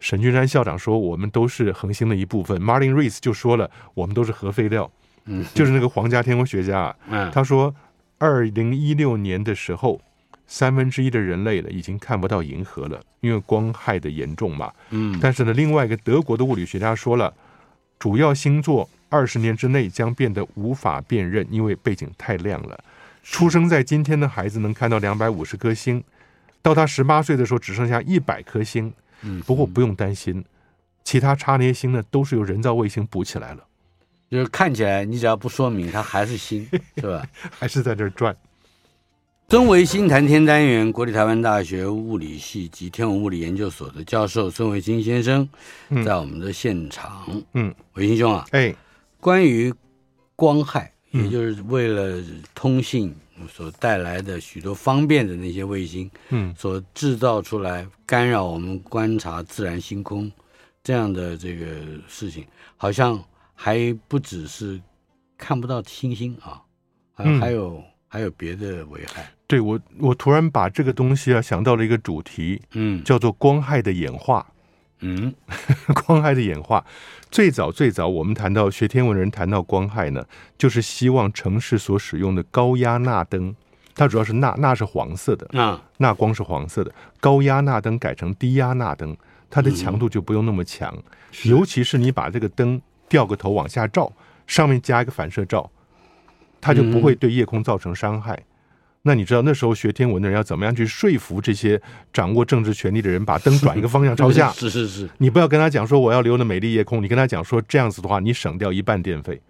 [0.00, 4.90] 沈君山校长说我们都是恒星的一部分，Martin Rees 就说了我们都是核废料，
[5.24, 7.74] 嗯，就是那个皇家天文学家啊，嗯，他说
[8.18, 10.00] 二零一六年的时候。
[10.48, 14.72] 三分之一的人类了，已经看不到银河了，因为光害的严重嘛。
[14.90, 17.34] 嗯，但是呢，另外一个德国的物理学家说了，
[17.98, 22.78] 主要星座二十年之内将变得无法辨认，因为背景太亮了。
[23.24, 26.04] 出生在今天的孩子能看到两百五十颗星，
[26.62, 28.92] 到他十八岁的时候只剩下一百颗星。
[29.22, 30.44] 嗯，不过不用担心，
[31.04, 33.64] 其他差那些星呢，都是由人造卫星补起来了，
[34.30, 37.26] 就是看起来你只要不说明，它还是星， 是吧？
[37.50, 38.36] 还是在这儿转。
[39.48, 45.48] 孙维新谈天单元，国立台湾大学物理系及天文物理研究所的教授孙维新先生，
[46.04, 47.24] 在我们的现场。
[47.52, 48.74] 嗯，维新兄啊，哎，
[49.20, 49.72] 关于
[50.34, 52.20] 光害，嗯也就是为了
[52.56, 53.14] 通信
[53.48, 60.30] 所带来的许多方便的那些卫星，嗯所制造出来干扰我们观察自然星空
[60.82, 61.66] 这样的这个
[62.08, 62.46] 事情，
[62.76, 63.22] 好像
[63.54, 64.80] 还不只是
[65.36, 66.62] 看不到星星啊，
[67.12, 69.30] 还嗯还有、还有别的危害。
[69.46, 74.46] 对我，我突然把这个东西啊想到了一个主题，嗯叫做光害的演化。
[75.00, 75.34] 嗯。
[76.06, 76.84] 光害的演化，
[77.30, 80.24] 最早最早，我们谈到学天文的人谈到光害呢，
[80.56, 83.54] 就是希望城市所使用的高压钠灯，
[83.94, 85.82] 它主要是钠，钠是黄色的，啊。
[85.98, 89.16] 钠光是黄色的，高压钠灯改成低压钠灯，
[89.48, 90.94] 它的强度就不用那么强，
[91.44, 94.12] 尤其是你把这个灯掉个头往下照，
[94.46, 95.70] 上面加一个反射罩，
[96.60, 98.44] 它就不会对夜空造成伤害。
[99.06, 101.80] 那你知道那时候学天文的人要怎么样去说服这些
[102.12, 104.50] 掌握政治权力的人，把灯转一个方向朝下？
[104.58, 109.40] 是是是，你不要跟他讲说我要留那美丽夜空，你跟他讲说这样子的话，你省掉一半电费。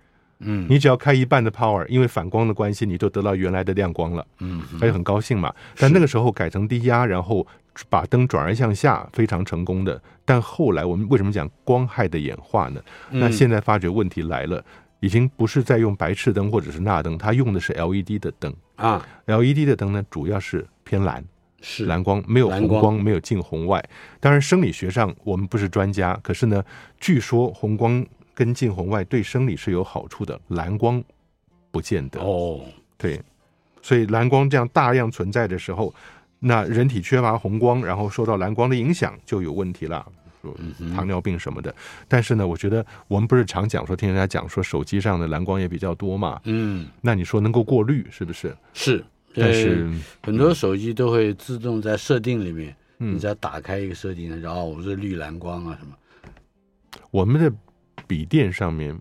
[0.40, 4.26] 嗯，你只要开一半的 power，因为反光的关系，你就得到原来的亮光了。
[4.40, 5.50] 嗯，他就很高兴嘛。
[5.78, 7.46] 但那个时候改成低压，然后
[7.88, 9.98] 把灯转而向下，非常成功的。
[10.26, 12.82] 但后来我们为什么讲光害的演化呢？
[13.10, 14.62] 那现在发觉问题来了，
[15.00, 19.06] 已经不是在用白炽灯或者是钠灯，它用的是 LED 的灯啊。
[19.26, 21.24] LED 的灯呢，主要是偏蓝，
[21.60, 23.84] 是蓝光，没有红光，没有近红外。
[24.20, 26.64] 当然生理学上我们不是专家，可是呢，
[27.00, 28.06] 据说红光。
[28.36, 31.02] 跟近红外对生理是有好处的，蓝光
[31.70, 32.60] 不见得哦。
[32.98, 33.18] 对，
[33.80, 35.94] 所以蓝光这样大量存在的时候，
[36.40, 40.06] 那人体缺乏红光，然后受到蓝光的影响就有问题了，
[40.94, 41.74] 糖尿病什么的。
[42.08, 46.40] 但是呢，我觉得我们不是常讲说，听人家讲说手机上的蓝光也比较多嘛。
[46.44, 48.56] 嗯，那你说能够过滤是不是？
[48.74, 49.04] 是，
[49.34, 49.88] 但是
[50.22, 55.94] 很多手机都会自动在设定里面，嗯、你只要打开一个设定，然后我是绿蓝光啊什么。
[57.10, 57.52] 我们的。
[58.06, 58.96] 笔电上面，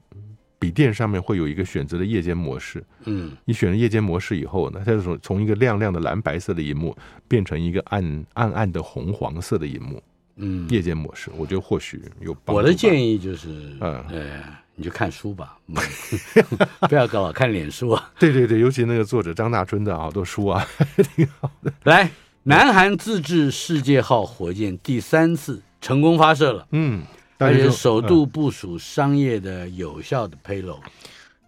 [0.57, 2.83] 笔电上面会有一个选择的夜间模式。
[3.03, 6.95] 嗯，你选了夜间模式以后呢，它就从从一个亮亮的蓝白色的荧幕
[7.27, 10.01] 变成一个暗暗暗的红黄色的荧幕。
[10.37, 12.57] 嗯，夜间模式，我觉得或许有帮助。
[12.57, 13.47] 我的建议就是，
[13.79, 14.43] 嗯，呃，
[14.75, 15.57] 你就看书吧，
[16.89, 18.11] 不要搞看脸书啊。
[18.19, 20.67] 对对对，尤其那个作者张大春的好多书啊，
[21.15, 21.71] 挺好的。
[21.83, 22.09] 来，
[22.43, 26.67] 南韩自制世界号火箭第三次成功发射了。
[26.71, 27.03] 嗯。
[27.37, 30.79] 而且首度部署商业的有效的 payload，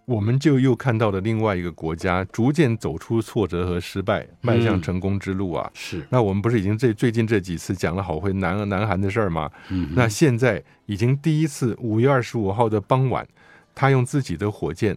[0.08, 5.70] 我们就又看到了另外一个国家逐渐走出挫折和失败，迈向成功之路啊！
[5.70, 9.50] 嗯、是，那我们不是已经这最近这几次讲了好会南南韩的事儿吗？
[9.68, 13.28] 嗯，那现在已经第一次五月二十五号的傍晚，
[13.74, 14.96] 他用自己的火箭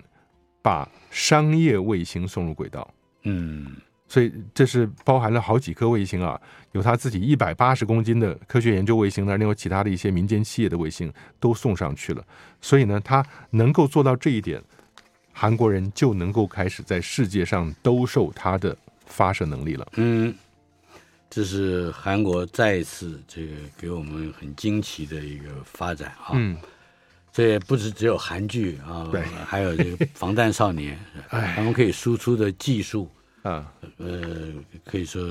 [0.62, 2.90] 把商业卫星送入轨道。
[3.24, 3.68] 嗯。
[4.08, 6.40] 所以这是包含了好几颗卫星啊，
[6.72, 12.22] 有他自己一百八十公斤的科学研究卫星，那另外其他的一些民间企业的卫星都送上去了。
[12.62, 14.62] 所以呢，他能够做到这一点，
[15.34, 19.88] 韩国人就能够开始在世界上兜售它的发射能力了。
[19.96, 20.34] 嗯，
[21.30, 26.32] 这是韩国再一次这个给我们很惊奇的一个发展啊。
[26.34, 26.58] 嗯，
[27.32, 33.10] 这也不是只有韩剧啊，对，还有这个防弹少年， 他们可以输出的技术。
[33.44, 34.54] 啊，呃，
[34.86, 35.24] 可以说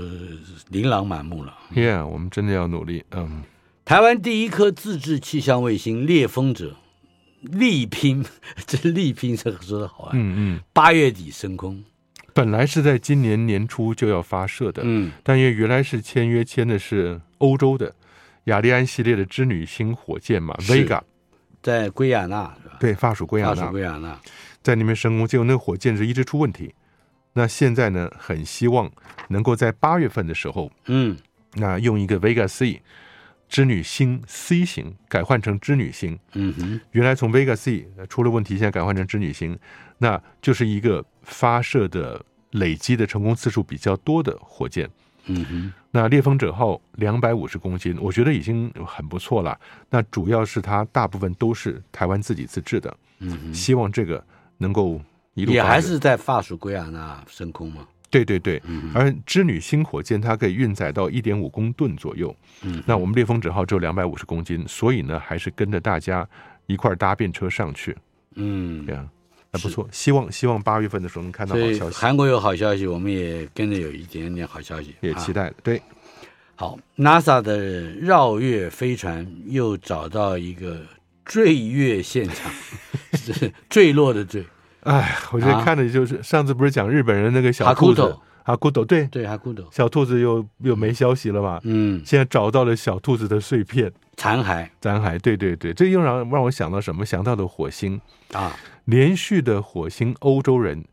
[0.71, 1.57] 琳琅满目了。
[1.73, 3.05] Yeah，我们真的要努力。
[3.13, 3.45] 嗯，
[3.85, 6.75] 台湾第一颗自制气象卫星“猎风者”
[7.41, 8.25] 力拼，
[8.67, 10.11] 这力拼这个说的好啊。
[10.15, 11.83] 嗯嗯，八月底升空，
[12.35, 14.83] 本来是在今年年初就要发射的。
[14.85, 17.95] 嗯，但因为原来是签约签的是欧洲的
[18.45, 21.01] 雅利安系列的织女星火箭嘛，Vega，
[21.63, 22.77] 在圭亚那是吧？
[22.81, 24.19] 对，法属圭亚那，法属圭亚那，
[24.63, 26.75] 在那边升空，结果那个火箭是一直出问题。
[27.33, 28.91] 那现在呢，很希望
[29.29, 31.17] 能够在八月份的时候，嗯，
[31.55, 32.83] 那用一个 Vega C
[33.51, 39.59] 织女星 C 型改换成织女星，嗯哼，原来从 Vega C 出了问题，现在改换成织女星，
[39.99, 44.89] 那就是一个发射的累积的成功次数比较多的火箭，
[45.27, 49.59] 嗯哼，那猎风者号两百五十公斤，我觉得已经很不错了。
[49.91, 54.25] 那主要是它大部分都是台湾自己自制的，嗯哼，希望这个
[54.59, 55.01] 能够
[55.35, 55.53] 一路。
[55.53, 57.87] 也还是在法属圭亚那升空吗？
[58.11, 58.61] 对对对，
[58.93, 62.35] 而织女星火箭它可以运载到一点五公吨左右。
[62.63, 66.29] 嗯，那我们猎风者号只有两百五十公斤，所以呢，还是跟着大家
[66.67, 67.97] 一块搭便车上去。
[68.35, 69.09] 嗯，这样
[69.53, 69.89] 还不错。
[69.93, 71.97] 希望希望八月份的时候能看到好消息。
[71.97, 75.53] 韩国有好消息，我们也跟着有一点点好消息，也期待。
[75.63, 75.81] 对，
[76.57, 80.81] 好，NASA 的绕月飞船又找到一个
[81.25, 82.53] 坠月现场，
[83.15, 84.45] 是坠落的坠。
[84.83, 89.07] 哎，我觉得看的就是、啊、上次不是讲日本人那个小兔子哈古斗，对。
[89.09, 91.61] 对哈古斗，小兔子又又没消息了嘛？
[91.65, 93.93] 嗯，现在找到了小兔子的碎片。
[94.17, 97.05] 残骸，残骸，对对对，这又让让我想到什么？
[97.05, 98.01] 想到了火星。
[98.33, 100.85] 啊，连续的火星，欧洲人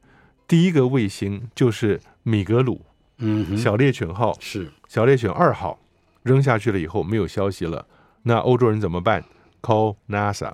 [0.48, 2.82] 第一个卫星就是米格鲁，
[3.20, 4.36] 嗯，小猎犬号。
[4.40, 4.72] 是。
[4.88, 5.80] 小猎犬二号
[6.24, 7.86] 扔下去了以后没有消息了，
[8.24, 9.24] 那欧洲人怎么办
[9.62, 10.52] ？Call NASA。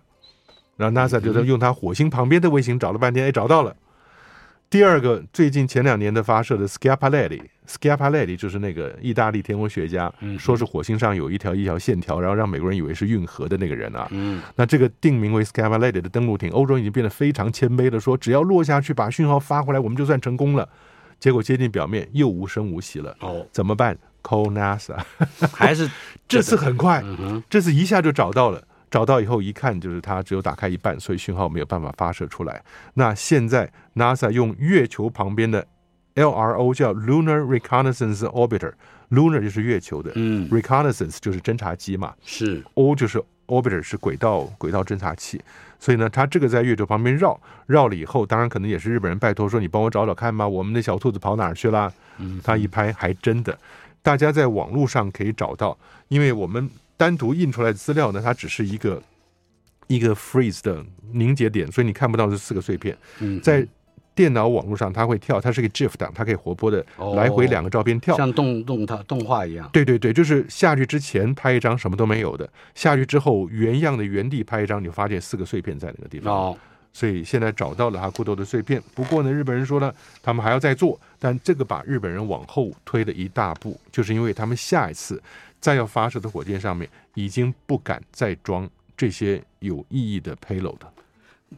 [0.78, 3.76] 然后 NASA 就在用它火星旁边的卫星找了半天，哎，找到了。
[4.70, 14.08] 第二个，最近前两年的发射的 Schiaparelli，Schiaparelli 就是那个意大利天文学家，说是火星上有一条一条线条，然后让美国人以为是运河的那个人啊。
[14.10, 20.68] 嗯，那这个定名为 Schiaparelli 的登陆艇，欧洲已经变得非常谦卑了，说只要落下去把讯号发回来，我们就算成功了。
[21.20, 23.16] 结果接近表面又无声无息了。
[23.20, 24.98] 哦，怎么办？Call NASA，
[25.54, 25.88] 还是
[26.28, 28.64] 这次很快，嗯，这次一下就找到了。
[28.94, 32.62] 找到以后一看，就是它只有打开一半，所以讯号没有办法发射出来。
[32.94, 35.66] 那现在 NASA 用月球旁边的
[36.14, 45.42] LRO 叫 Lunar Reconnaissance Orbiter，Lunar 就是月球的，嗯，Reconnaissance 就是侦察机嘛是，，O 就是 Orbiter 是轨道轨道侦察器，
[45.80, 51.92] 所以呢，它这个在月球旁边绕绕了以后，当然可能也是日本人拜托说你帮我找找看吧，我们的小兔子跑哪儿去了？
[52.20, 53.58] 嗯，他一拍还真的，
[54.04, 55.76] 大家在网络上可以找到，
[56.10, 59.02] 因为我们单独印出来的资料呢，它只是一个
[59.88, 63.68] 一个 freeze 的凝结点，所以你看不到这四个碎片，嗯，在。
[64.16, 76.32] 电脑网络上它会跳，它是个 GIF 档，它可以活泼的哦来回两个照片跳，像动动它动画一样，对对对，就是下去之前拍一张什么都没有的，下去之后原样的原地拍一张，你发现四个碎片在那个地方。
[76.32, 76.58] 哦，
[76.94, 78.80] 所以现在找到了哈库多的碎片。
[78.94, 85.20] 不过呢，日本人说呢，他们还要再做，但这个把日本人往后推了一大步，就是因为他们下一次
[85.64, 90.76] 再要发射的火箭上面已经不敢再装这些有意义的 payload。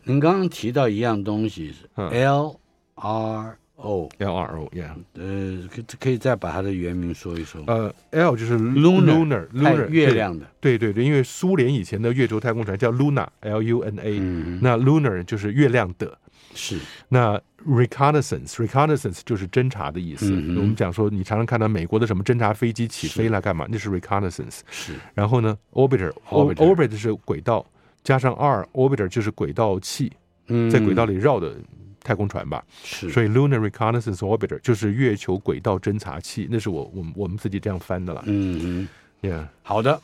[0.04, 2.60] 您刚刚提到一样东西是嗯 L
[2.94, 7.64] R O，LRO，yeah，呃，可可以再把它的原名说一说。
[7.66, 16.16] 呃，L 就是 Lunar，lunar 太 lunar 月亮的，对对对，因为苏联以前的月球太空船叫 Luna，L U N A，、嗯，那 lunar 就是月亮的。
[16.56, 20.32] 是，那 reconnaissance，reconnaissance 就是侦察的意思。
[20.32, 23.68] 嗯我们讲说，你常常看到美国的什么侦察飞机起飞了干嘛？
[23.70, 24.62] 那是 reconnaissance。
[24.72, 27.66] 是，然后呢，orbiter Orbiter orbit 是轨道，
[28.04, 30.12] 加上 R orbiter 就是轨道器，
[30.48, 31.56] 嗯，在轨道里绕的
[32.02, 32.64] 太空船吧。
[32.84, 38.24] 是，所以 lunar reconnaissance orbiter 就是月球轨道侦察器，那是我我们我们自己这样翻的了。
[38.28, 38.88] 嗯嗯
[39.22, 40.02] ，Yeah，好的。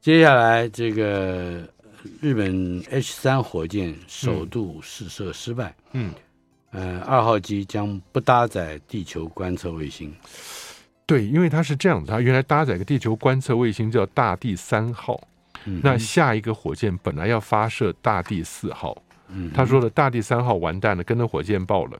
[0.00, 1.68] 接下来这个
[2.20, 6.12] 日本 H 三火箭首度试射失败，嗯，
[6.70, 10.14] 呃，二号机将不搭载地球观测卫星。
[11.06, 15.20] 对，因为它是这样子，它原来搭载个地球观测卫星叫大地三号，
[15.64, 18.96] 嗯，那下一个火箭本来要发射大地四号。
[19.30, 21.98] 嗯，他说了，大地三号完蛋了，跟着火箭爆了。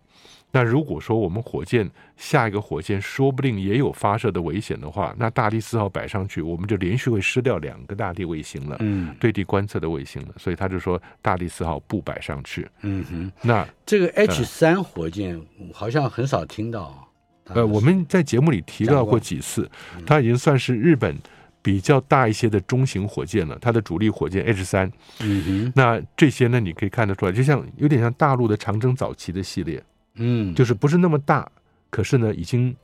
[0.50, 10.28] 那如果说我们火箭下一个火箭说不定也有发射的危险的话，那大地四号摆上去，我们就连续会失掉两个大地卫星了，嗯对地观测的卫星了。
[10.38, 12.66] 所以他就说大地四号不摆上去。
[12.80, 15.38] 嗯哼，那这个 H 三火箭
[15.72, 17.06] 好像很少听到。
[17.44, 19.70] 呃，我们在节目里提到过几次，
[20.06, 21.14] 它已经算是日本
[21.60, 23.58] 比较大一些的中型火箭了。
[23.60, 29.82] 它的主力火箭 H 三，嗯哼，那这些呢，你可以看得出来，就像有点像大陆的长征早期的系列。
[30.18, 31.50] 嗯，就是不是那么大，
[31.90, 32.74] 可是呢，已经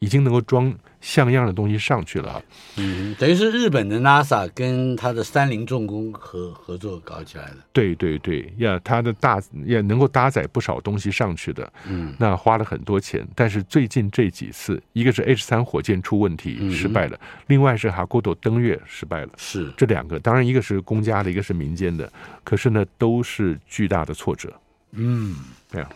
[0.00, 2.42] 已经能够装像样的东西上去了。
[2.76, 7.56] 嗯，等于是日本的 NASA 跟他的三菱重工合合作搞起来的。
[7.72, 11.70] 对对对，呀，它的大也能够搭载不少东西上去的。
[11.86, 19.32] 嗯，那花了很多钱，但是最近这几次，一个是 H 三火箭出问题嗯失败了，另外是哈古多登月失败了。
[19.36, 22.10] 是，这两个当然一个是公家的，一个是民间的，
[22.42, 24.50] 可是呢，都是巨大的挫折。
[24.92, 25.36] 嗯，
[25.70, 25.90] 对啊。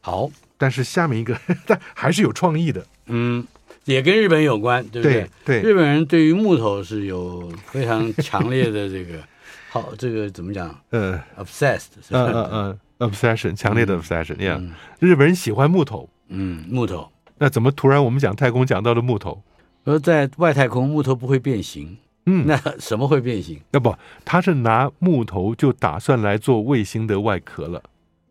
[0.00, 2.84] 好，但是下面一个， 但还是有创意的。
[3.06, 3.46] 嗯，
[3.84, 5.28] 也跟日本有关，对不对？
[5.44, 9.18] 对，日本人对于木头是有非常强烈的这个
[9.70, 10.74] 好，这个怎么讲？
[10.90, 12.20] 呃，obsessed，是吧？
[12.20, 16.08] 呃呃呃，obsession，强烈的 obsession，呀、嗯，日本人喜欢木头。
[16.28, 17.10] 嗯，木头。
[17.38, 19.42] 那怎么突然我们讲太空讲到了木头？
[19.84, 21.96] 而在外太空，木头不会变形。
[22.26, 23.58] 嗯， 那什么会变形？
[23.72, 27.82] 那不，他是拿木头就打算来做卫星的外壳了。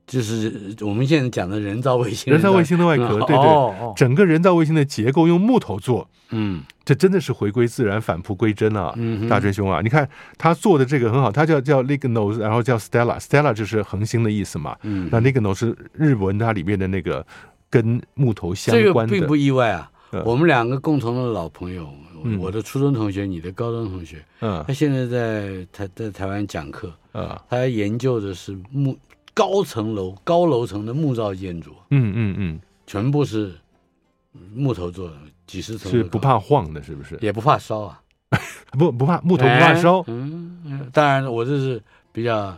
[0.09, 17.23] 就是我们现在讲的人造卫星，人造卫星的外壳，嗯、对对，整个人造卫星的结构用木头做，嗯，这真的是回归自然，返璞归真啊，嗯，大真兄啊，你看他做的这个很好，他叫叫 Lignose，然后叫 Stella，Stella 就是恒星的意思嘛，嗯，那 Lignose 是日文它里面的那个
[17.69, 21.87] 跟木头相关的，这个并不意外啊，嗯、我们两个共同的老朋友，
[22.23, 28.97] 嗯、我的初中同学，你的高中同学，嗯，他现在在台在台湾讲课，嗯，他研究的是木。
[29.39, 33.55] 高层楼、高楼层的木造建筑，嗯嗯嗯，全部是
[34.53, 35.15] 木头做的，
[35.47, 37.17] 几十层，是不怕晃的，是不是？
[37.21, 38.01] 也不怕烧啊，
[38.77, 40.03] 不不怕木头不怕烧。
[40.07, 42.53] 嗯，嗯，当然我这是比较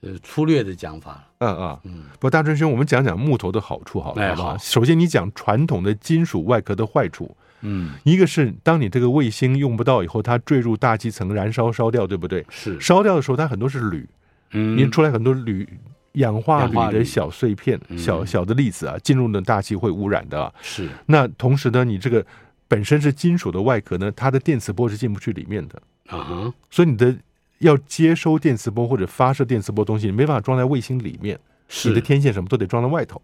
[0.00, 1.22] 呃粗略的讲法。
[1.40, 2.04] 嗯嗯嗯。
[2.14, 4.56] 不过大春兄，我们讲讲木头的好处好了，哎、好不好？
[4.56, 7.36] 首先，你讲传统的金属外壳的坏处。
[7.60, 12.42] 嗯，一个是当你这个卫星用不到以后，它坠入大气层燃烧烧掉，对不对？
[12.48, 12.80] 是。
[12.80, 14.08] 烧掉的时候，它很多是铝，
[14.52, 15.68] 嗯，你出来很多铝。
[16.14, 20.52] 氧化铝的小碎片、嗯、小小的粒子啊，进入了大气会污染的、啊。
[20.60, 20.88] 是。
[21.06, 22.24] 那同时呢，你这个
[22.68, 25.80] 本身是金属的外壳呢，它的电磁波是进不去里面的。
[26.08, 26.54] 啊哈。
[26.70, 27.16] 所以你的
[27.58, 31.38] 要接收电磁波或者发射电磁波东西，你没办法装在卫星里面。
[31.68, 31.88] 是。
[31.88, 33.20] 你的天线什么都得装在外头。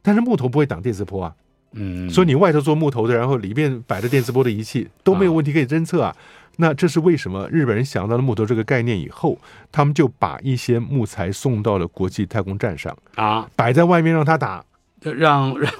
[0.00, 1.34] 但是木头不会挡电磁波啊。
[1.72, 2.08] 嗯。
[2.08, 6.08] 所以你外头做木头的，然后里面摆着电磁波的仪器都没有问题可以侦测啊。
[6.08, 6.16] 啊
[6.56, 7.48] 那这是为什么？
[7.50, 9.38] 日本人想到了木头这个概念以后，
[9.72, 14.64] 他们就把一些木材送到了国际太空站上啊，摆在外面让他打，
[15.00, 15.72] 让让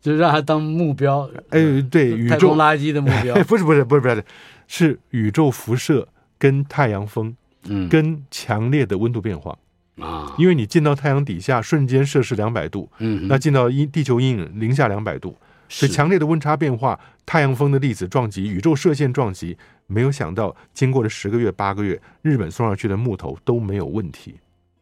[0.00, 1.30] 就让 他当目标。
[1.50, 3.34] 哎，对，宇宙垃圾的目标。
[3.44, 4.24] 不是不是不是不是，
[4.66, 6.06] 是宇宙辐射
[6.38, 7.34] 跟太阳风，
[7.68, 9.56] 嗯，跟强烈的温度变化。
[10.00, 15.36] 啊，因为你进到太阳底下，瞬间摄氏两百度，嗯，那进到阴地球阴影零下两百度，
[15.72, 15.88] 是。
[15.88, 19.56] 强烈的温差变化，太阳风的粒子撞击，宇宙射线撞击，
[19.86, 24.34] 没有想到经过了十个月八个月，日本送上去的木头都没有问题，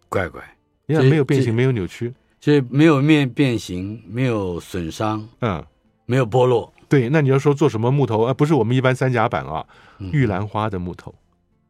[0.08, 0.42] 乖乖，
[0.86, 5.64] 你看没有变形，没有扭曲，所以没有面变形，没有损伤，嗯，
[6.06, 6.72] 没有剥落。
[6.88, 8.24] 对，那你要说做什么木头？
[8.24, 8.34] 啊？
[8.34, 9.64] 不是我们一般三甲板啊，
[10.12, 11.14] 玉兰花的木头，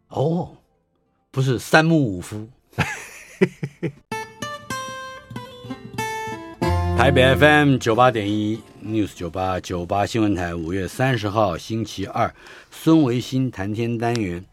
[0.09, 0.57] 哦，
[1.31, 2.49] 不是三木五夫。
[7.01, 12.31] 台北 FM 九八点一 News 九八九八新闻台五月三十号星期二，
[12.71, 14.45] 孙维新谈天单元，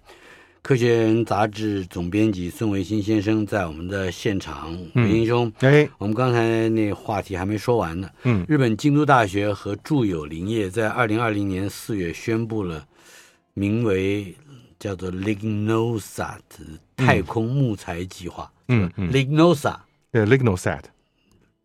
[0.61, 4.73] 科学人杂志总编辑孙维新先生在我们的现场。
[4.95, 8.09] 维新兄，哎，我们刚才那话题还没说完呢。
[8.23, 12.87] 嗯，日本京都大学和住友林业在二零二零年四月宣布了
[13.55, 14.33] 名为
[14.79, 16.39] 叫做 Lignosat
[16.95, 18.49] 太空木材计划。
[18.69, 19.75] 嗯嗯，Lignosa，
[20.13, 20.83] 对，Lignosat，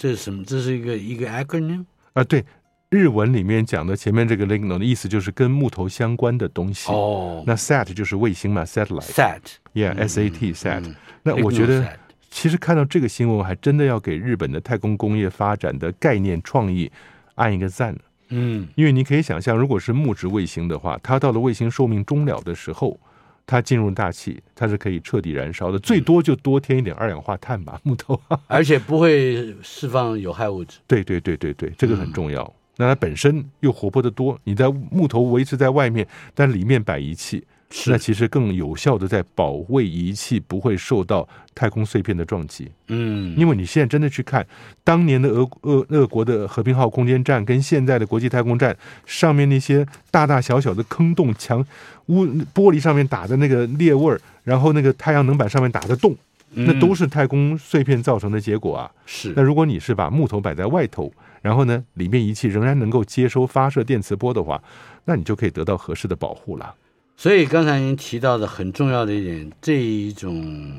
[0.02, 0.42] 这是什么？
[0.44, 1.84] 这是一个一个 acronym
[2.14, 2.44] 啊，对，
[2.90, 6.90] 日文里面讲的前面这个 ligno 的意思就是跟木头相关的东西。
[6.90, 10.94] 哦，那 sat 就是卫星嘛，“satellite”，“sat”，yeah，“sat” sat。
[11.22, 11.88] 那我觉得，
[12.32, 16.90] 其实看到这个新闻，还真的要给日本的太空工业发展的概念创意
[17.36, 17.96] 按一个赞。
[18.30, 22.98] 嗯，因为你可以想象，如果是木质卫星的话，它到了卫星寿命终了的时候。
[23.46, 30.78] 它进入大气，它是可以彻底燃烧的，最多就多添一点二氧化碳吧，木头， 而且不会释放有害物质。
[30.86, 32.42] 对对对对对，这个很重要。
[32.42, 37.44] 嗯、那它本身又活泼的多，你在木头维持在外面，但里面摆仪器。
[37.86, 42.70] 那其实更有效的在保卫仪器不会受到太空碎片的撞击。
[42.88, 44.46] 嗯，因为你现在真的去看
[44.84, 51.64] 当年的俄俄俄国的和平号空间站跟现在的国际太空站上面那些大大小小的坑洞、墙、
[52.06, 56.14] 屋玻璃上面打的那个裂纹，然后那个太阳能板上面打的洞，
[56.50, 58.90] 那都是太空碎片造成的结果啊。
[59.06, 59.32] 是。
[59.34, 61.10] 那如果你是把木头摆在外头，
[61.40, 64.62] 然后呢，里面仪器仍然能够接收发射电磁波的话，
[65.06, 66.74] 那你就可以得到合适的保护了。
[67.16, 70.72] 所以刚才您提到的很重要的一点，这一种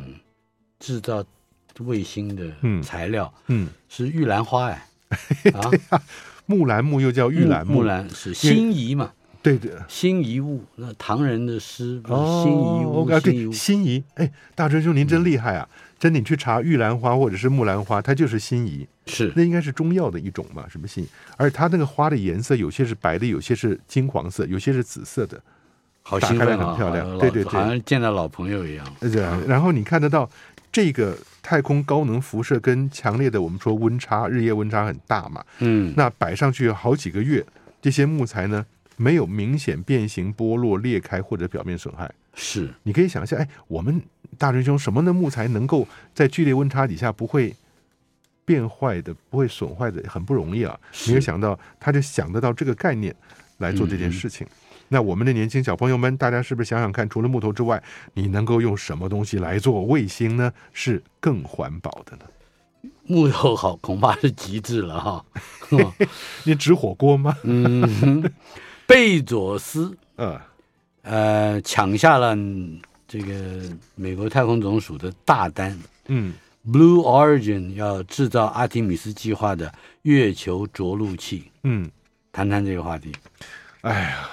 [0.80, 1.24] 制造
[1.80, 2.44] 卫星的
[2.82, 4.88] 材料，嗯，是玉兰花哎，
[5.90, 6.02] 啊，
[6.46, 9.14] 木兰木又叫玉兰木，木兰是辛夷嘛？
[9.42, 15.68] 对对，辛夷物，那唐人的诗，辛夷物，对，辛夷，哎，大春兄您真厉害啊！
[16.00, 20.66] 真的，你去查玉兰花或者是木兰花，它就是辛夷，是那应该是中药的一种嘛？
[20.70, 21.08] 什么辛夷？
[21.36, 25.42] 而它那个花的颜色，有些是白的，有些是金黄色，有些是紫色的。
[26.04, 26.68] 好兴奋啊！
[26.68, 28.86] 很漂亮，对对对，好像见到老朋友一样。
[29.00, 30.30] 对，然后你看得到
[30.72, 35.44] 这个太空高能辐射跟强烈的我们说温差，日夜温差很大嘛。
[35.60, 37.44] 嗯，那摆上去好几个月，
[37.82, 38.66] 这些木材呢
[38.98, 42.12] 没有明显变形、剥落、裂开或者表面损害。
[42.36, 44.02] 是，你可以想象，哎，我们
[44.38, 47.56] 大师兄什么的木材能够在剧烈温差底下不会
[48.44, 50.78] 变坏的、不会损坏的，很不容易啊。
[51.08, 53.16] 没有想到，他就想得到这个概念
[53.60, 54.46] 来做这件事情。
[54.46, 54.58] 嗯
[54.94, 57.82] 那我们的年轻小朋友们，大家是不是想想看，除了木头之外，
[58.14, 60.54] 你能够用什么东西来做卫星呢？
[60.72, 62.26] 是更环保的呢？
[63.08, 65.26] 木头好，恐怕是极致了哈。
[66.46, 67.36] 你指火锅吗？
[67.42, 68.32] 嗯，
[68.86, 70.40] 贝佐斯， 呃
[71.02, 72.38] 呃，抢下了
[73.08, 73.64] 这个
[73.96, 75.76] 美国太空总署的大单。
[76.06, 76.36] 嗯
[76.68, 79.74] ，Blue Origin 要制造阿提米斯计划的
[80.04, 81.50] 月球着陆器。
[81.64, 81.90] 嗯，
[82.32, 83.12] 谈谈这个话题。
[83.82, 84.30] 哎呀。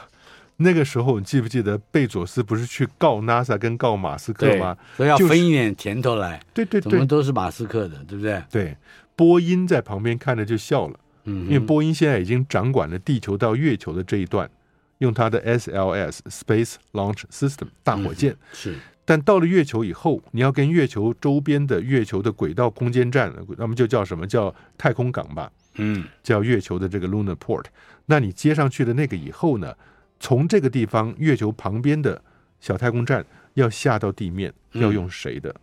[0.62, 4.76] 那个时候，你记不记得贝佐斯不是去告 NASA 跟告马斯克吗？
[4.94, 6.38] 所以要分一点甜头来。
[6.52, 8.42] 对对对，怎么都是马斯克的，对不对？
[8.50, 8.76] 对，
[9.16, 11.00] 波音在旁边看着就笑了。
[11.24, 14.50] 嗯，因为波音现在已经掌管了地球到月球的这一段，
[14.98, 18.36] 用它的 SLS Space Launch System 大火箭。
[18.52, 25.50] 是，但到了月球以后，你要跟月球周边的月球的轨道空间站，那么就叫什么叫太空港吧？
[25.76, 27.64] 嗯，叫月球的这个 Lunar Port。
[28.06, 29.74] 那你接上去的那个以后呢？
[30.20, 32.22] 从这个地方，月球旁边的
[32.60, 35.50] 小太空站要下到地面，要用谁的？
[35.50, 35.60] 嗯、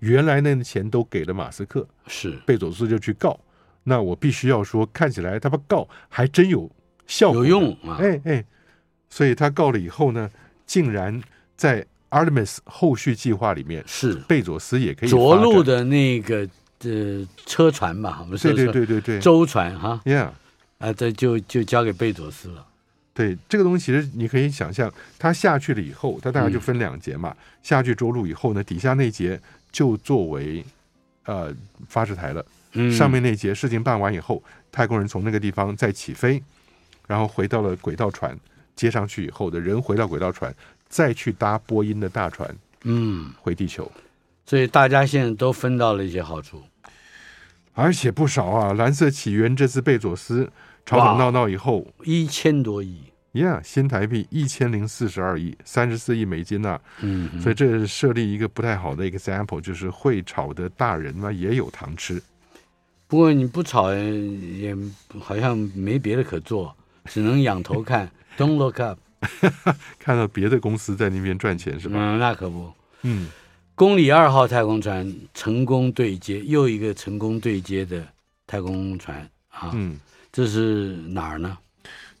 [0.00, 3.40] 原来那个钱都给了马斯克，是贝佐斯就去告。
[3.84, 6.70] 那我必须要说，看起来他们告还真有
[7.06, 7.96] 效果，有用啊！
[8.00, 8.44] 哎哎，
[9.08, 10.28] 所以他告了以后呢，
[10.66, 11.22] 竟然
[11.56, 16.48] 在 Artemis 后续计划里面，是贝佐斯也可以着陆的那个
[16.80, 18.18] 呃车船吧？
[18.20, 20.30] 我们说对对对对对，舟船哈，Yeah
[20.78, 22.65] 啊，这就就交给贝佐斯了。
[23.16, 27.30] 对这个东西，其实你可以想象，它下去了以后，它大概就分两节嘛。
[27.30, 29.40] 嗯、下去着陆以后呢，底下那节
[29.72, 30.62] 就作为
[31.24, 31.50] 呃
[31.88, 32.44] 发射台了。
[32.74, 36.42] 嗯上面那节事情办完以后，太空人从那个地方再起飞，
[37.06, 38.38] 然后回到了轨道船
[38.74, 40.54] 接上去以后的人回到轨道船，
[40.86, 43.90] 再去搭波音的大船嗯，回地球，
[44.44, 46.62] 所以大家现在都分到了一些好处。
[47.72, 48.72] 而且不少啊。
[48.74, 50.50] 蓝色起源这次贝佐斯
[50.86, 56.80] 吵吵闹闹以后，一千多亿，呀，新台币一千零四十二亿，三十四亿美金呐、啊。
[57.00, 62.22] 嗯，所以这是设立一个不太好的 example，就是会炒的大人嘛也有糖吃。
[63.08, 64.76] 不过你不炒也
[65.20, 66.74] 好像没别的可做，
[67.06, 68.98] 只能仰头看，Don't look up。
[69.98, 71.96] 看到别的公司在那边赚钱是吧？
[71.98, 72.72] 嗯，那可不。
[73.02, 73.28] 嗯，
[73.74, 78.06] 公里二号太空船成功对接，又一个成功对接的
[78.46, 79.70] 太空船啊。
[79.74, 79.98] 嗯，
[80.36, 81.56] 这是哪儿呢？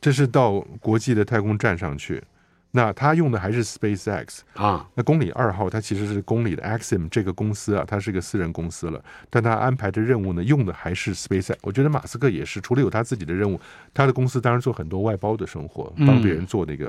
[0.00, 2.22] 这是到国际的太空站上去。
[2.70, 4.88] 那他用的还是 SpaceX 啊。
[4.94, 11.56] 那公里二号它其实是公里的 Axiom 这个公司啊，它是一个私人公司了，但他安排的任务呢，用的还是 SpaceX。
[11.60, 13.60] 我觉得马斯克也是，除了有他自己的任务，
[13.92, 16.86] 他的公司当然做很多外包的生活，帮别人做那个。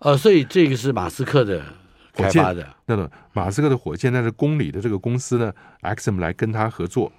[0.00, 1.64] 呃、嗯，所以这个是马斯克的
[2.12, 2.68] 开发的。
[2.84, 5.50] 那么马斯克的火箭，但是公里的这个公司呢
[5.80, 7.10] ，Axiom 来跟他合作。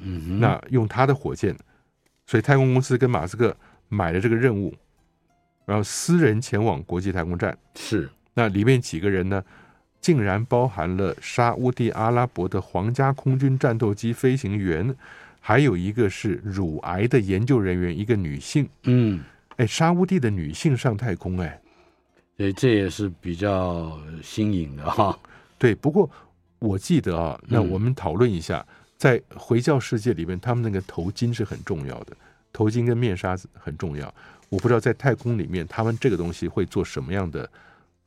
[0.00, 1.56] 嗯，那用他的火箭，
[2.28, 3.56] 所以太空公司跟马斯克
[3.88, 4.72] 买了这个任务。
[5.64, 9.42] 然后私人前往国际太空站，是那里面几个人呢？
[10.00, 14.94] 竟然包含了沙乌地阿拉伯的皇家空军战斗机飞行员，
[15.40, 18.68] 还有一个是乳癌的研究人员，一个女性。
[18.84, 19.24] 嗯，
[19.56, 21.60] 哎，沙乌地的女性上太空，哎，
[22.36, 25.18] 对，这也是比较新颖的哈。
[25.58, 26.08] 对，不过
[26.60, 28.64] 我记得啊，那我们讨论一下，
[28.98, 32.14] 在回教世界里面，他们那个头巾是很重要的，
[32.52, 34.12] 头巾跟面纱很重要。
[34.50, 37.48] 我不知道在太空里面，他们这个东西会做什么样的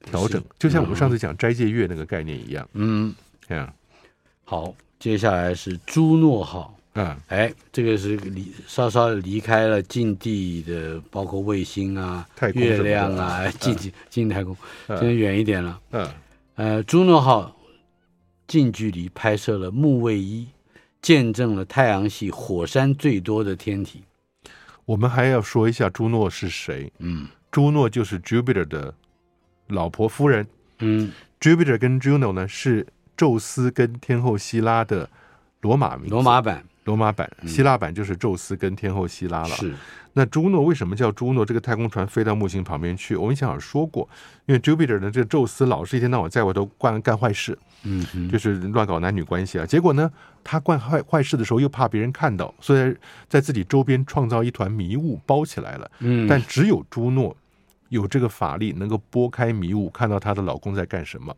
[0.03, 0.43] 调整？
[0.59, 2.67] 就像我们上次讲斋戒月那个概念一样。
[2.73, 3.15] 嗯，
[3.47, 3.73] 这样。
[4.43, 6.77] 好，接下来是朱诺号。
[6.95, 14.53] 嗯，哎，这个是离稍稍离开了近地的，包括卫星啊、太空月亮啊，近近近太空，
[14.87, 15.79] 现在远一点了。
[15.91, 16.09] 嗯，
[16.55, 17.55] 呃，朱诺号
[18.45, 20.45] 近距离拍摄了木卫一，
[21.01, 24.03] 见证了太阳系火山最多的天体。
[24.85, 26.91] 我们还要说一下朱诺是谁？
[26.99, 28.93] 嗯，朱诺就是 Jupiter 的
[29.67, 30.45] 老婆夫人。
[30.79, 32.85] 嗯，Jupiter 跟 Juno 呢是
[33.15, 35.09] 宙斯跟天后希拉的
[35.61, 36.09] 罗马名。
[36.09, 39.49] 罗马版，罗马版，希腊版就是宙斯跟天后希拉了。
[39.49, 39.73] 是。
[40.13, 41.45] 那朱诺为什么叫朱诺？
[41.45, 44.09] 这个太空船飞到木星旁边去，我们以前好像说过，
[44.45, 49.65] 因为 Jupiter 的，这个宙斯老是一天到晚在外头干干坏事，嗯，就是乱搞男女关系啊。
[49.65, 50.11] 结果呢，
[50.43, 52.93] 他干坏坏事的时候又怕别人看到，所以
[53.29, 55.89] 在自己周边创造一团迷雾包起来了。
[55.99, 57.37] 嗯，但只有朱诺
[57.87, 61.33] 有这个法力，能够拨开迷雾，看到她的老公在干什么。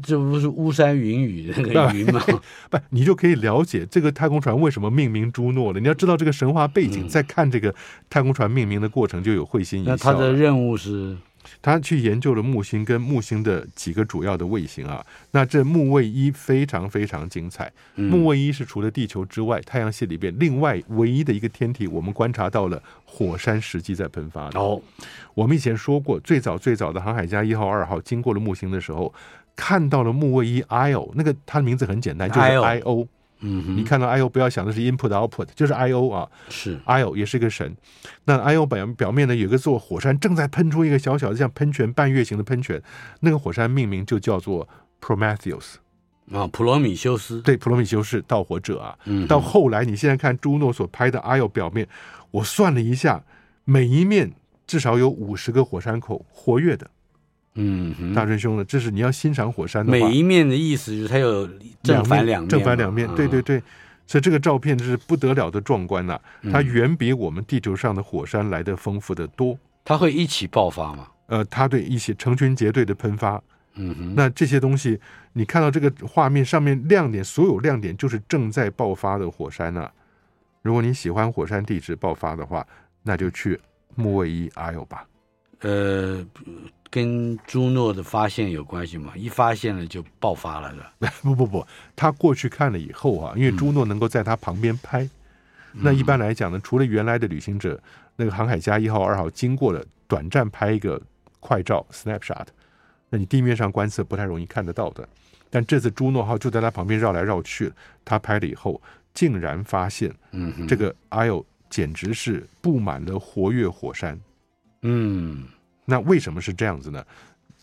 [0.00, 2.22] 这不是巫山云雨的那个云吗？
[2.70, 5.80] 不，你就可以了解这个太空船为什么命名朱诺了。
[5.80, 7.74] 你要知道这个神话背景，嗯、再看这个
[8.08, 9.90] 太空船命名的过程，就有会心一笑。
[9.90, 11.16] 那他的任务是，
[11.60, 15.04] 他去研究了木星跟木星的几个主要的卫星啊。
[15.32, 17.70] 那这木卫一非常非常精彩。
[17.96, 24.58] 嗯、木卫一是除了地球之外，太阳系里边另外唯一的一个天体，我们观察到了火山实际在喷发的。
[24.60, 24.80] 哦，
[25.34, 29.12] 我们以前说过，最早最早的航海家一号、二号经过了木星的时候。
[29.56, 33.06] 看到了木卫一 Io，那个它的名字很简单，就是 Io。
[33.44, 36.28] 嗯，你看到 Io，不要想的是 input output，就是 Io 啊。
[36.48, 37.76] 是 Io 也是一个神。
[38.24, 42.80] 那 Io 表表面呢，有个座火山正在喷出一个小小的像喷泉半月形的喷泉，
[43.18, 44.68] 那个火山命名就叫做
[45.00, 45.74] Prometheus
[46.32, 47.42] 啊，普罗米修斯。
[47.42, 48.96] 对，普罗米修斯盗火者啊。
[49.06, 49.26] 嗯。
[49.26, 51.88] 到后来，你现在看朱诺所拍的 Io 表面，
[52.30, 53.24] 我算了一下，
[53.64, 54.30] 每一面
[54.68, 56.88] 至少有五十个火山口活跃的。
[57.54, 58.64] 嗯，大春兄呢？
[58.64, 61.46] 这是你要欣赏火山的，每一面的意思就是它有
[61.82, 63.62] 正反两面，正反两面，嗯、对对对。
[64.06, 69.56] 所以这个照片是不得了的壮观呐、啊，它远比我们地球上的火山来的丰富的多。
[69.84, 71.06] 它会一起爆发吗？
[71.26, 73.42] 呃，它对一起成群结队的喷发。
[73.74, 74.98] 嗯哼，那这些东西，
[75.32, 79.92] 你看到这个画面上面亮点，所有亮点就是正在爆发的火山呐、啊。
[80.62, 82.66] 如果你喜欢火山地质爆发的话，
[83.02, 83.58] 那就去
[83.94, 85.06] 木卫一 Io 吧。
[85.60, 86.26] 呃。
[86.92, 89.14] 跟朱诺的发现有关系吗？
[89.16, 91.10] 一发现了就爆发了的？
[91.24, 91.66] 不不不，
[91.96, 95.02] 他过去看了以后啊，因为朱诺能够在他旁边拍，
[95.72, 97.80] 嗯、那一般来讲呢，除了原来的旅行者，
[98.14, 101.00] 那个航海家一号、二号经过了短暂拍一个
[101.40, 102.48] 快照 snapshot，
[103.08, 105.08] 那你地面上观测不太容易看得到的。
[105.48, 107.72] 但这次朱诺号就在他旁边绕来绕去，
[108.04, 108.78] 他拍了以后，
[109.14, 114.20] 竟然发现，嗯，这个 Io 简直是布满了活跃火山，
[114.82, 115.48] 嗯。
[115.92, 117.04] 那为什么是这样子呢？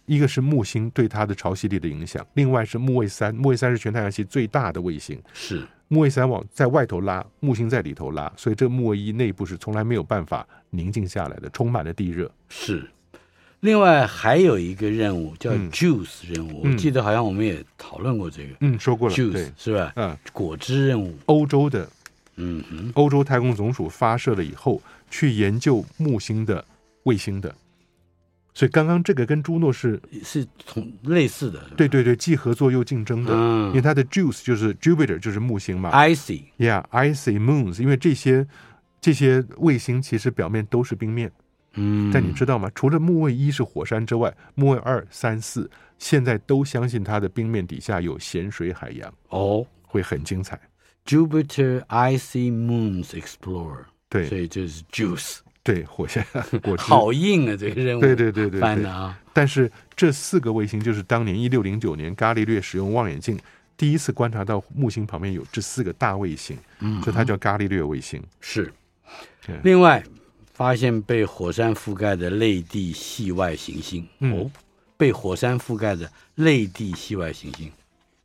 [0.06, 12.32] 一个是木星对它的潮汐力的影响，另外是木卫三，木卫三是全太阳系最大的卫星，是木卫三往在外头拉，木星在里头拉，所以这个木卫一内部是从来没有办法宁静下来的，充满了地热。
[12.50, 12.88] 是。
[13.62, 18.56] 另外还有一个任务叫 Juice 任务，嗯、我记得好像我们也讨论过这个。
[18.62, 19.16] 嗯，说过了。
[19.16, 19.92] Juice 对是吧？
[19.96, 21.90] 嗯，果汁任务，欧洲的，
[22.36, 26.64] 嗯哼，欧洲太空总署发射了以后，去研究木星的
[27.04, 27.54] 卫星的。
[28.60, 31.64] 所以刚刚这个跟朱诺是是同类似的。
[31.78, 33.32] 对对对，既合作又竞争的。
[33.34, 35.90] 嗯，因为它的 Juice 就是 Jupiter 就是木星嘛。
[35.94, 38.46] Icy，Yeah，Icy moons，因为这些
[39.00, 41.32] 这些卫星其实表面都是冰面。
[41.76, 42.70] 嗯，但你知道吗？
[42.76, 50.60] 除了木卫一是火山之外，木卫二、三、四现在都相信它的冰面底下有咸水海洋哦，会很精彩。
[51.06, 55.38] Jupiter Icy Moons Explorer，对，所以就是 Juice，
[55.74, 56.26] 对，火山
[56.62, 59.20] 果汁好硬啊，这个任务，对对对对，翻的啊。
[59.34, 63.40] 但是这四个卫星就是当年一六零九年伽利略使用望远镜
[63.78, 68.22] 第一次观察到木星旁边有这四个大卫星，嗯，所以它叫伽利略卫星。
[68.40, 68.74] 是，
[69.64, 70.04] 另外。
[70.52, 74.52] 发现被火山覆盖的类地系外行星、嗯、哦，
[74.98, 77.72] 被火山覆盖的类地系外行星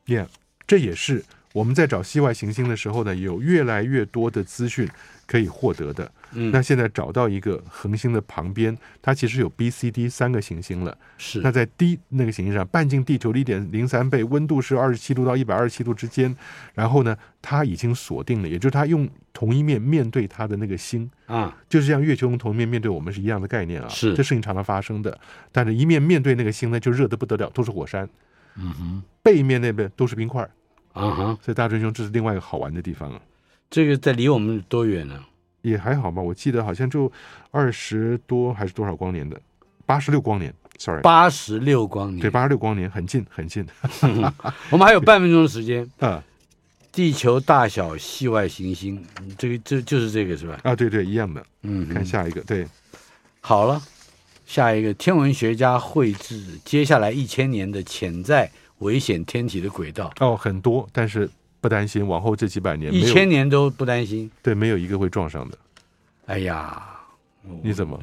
[0.06, 0.26] ，Yeah，
[0.66, 1.24] 这也是
[1.54, 4.88] 我们在找系外行星的时候呢，有越来越多的资讯
[5.24, 6.10] 可以获得的。
[6.32, 10.98] 嗯，那现在找到一个恒星的旁边，它其实有 B、C、D 三个行星了。
[11.16, 16.36] 是，那在 D 那个行星上，半径地球的一点零三倍，温度是二十七度到一百二十七度之间。
[16.74, 23.88] 然后呢，它已经锁定了，也就是它用同一面面对它的那个星啊，就是像月球用同一面面对我们是一样的概念啊。
[23.88, 25.16] 是，这事情常常发生的。
[25.52, 28.08] 但是一面面对那个星呢，就热得不得了，都是火山。
[28.56, 30.50] 嗯哼，背面那边都是冰块。
[30.94, 33.20] 啊哈，所以大春兄，这是另外一个好玩的地方啊。
[33.68, 35.22] 这个在离我们多远呢？
[35.62, 37.10] 也还好吧，我记得好像就
[37.50, 39.40] 二十多还是多少光年的，
[39.86, 43.66] 八十六光年，sorry，八十六光年，对，八十六光年，很近很近。
[44.70, 46.22] 我们还有半分钟的时间啊，
[46.92, 49.02] 地球大小系外行星，
[49.36, 50.60] 这个这就是这个是吧？
[50.62, 51.44] 啊，对对，一样的。
[51.62, 52.68] 嗯，看下一个，对，
[53.40, 53.82] 好了，
[54.44, 60.12] 下一个天文学家绘制接下来一千年的潜在危险天体的轨道。
[60.20, 61.28] 哦，很多，但是。
[61.60, 64.30] 不担心，往后这几百年，一千年都不担心。
[64.42, 65.56] 对，没有一个会撞上的。
[66.26, 66.86] 哎呀，
[67.62, 67.98] 你怎么？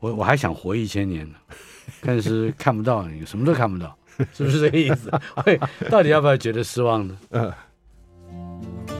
[0.00, 1.36] 我我还想活一千年呢，
[2.02, 3.96] 但是看不到，你什么都看不到，
[4.34, 5.08] 是不是这个意思？
[5.40, 5.56] 会
[5.88, 7.16] 到底要不要觉得失望呢？
[7.30, 7.52] 嗯。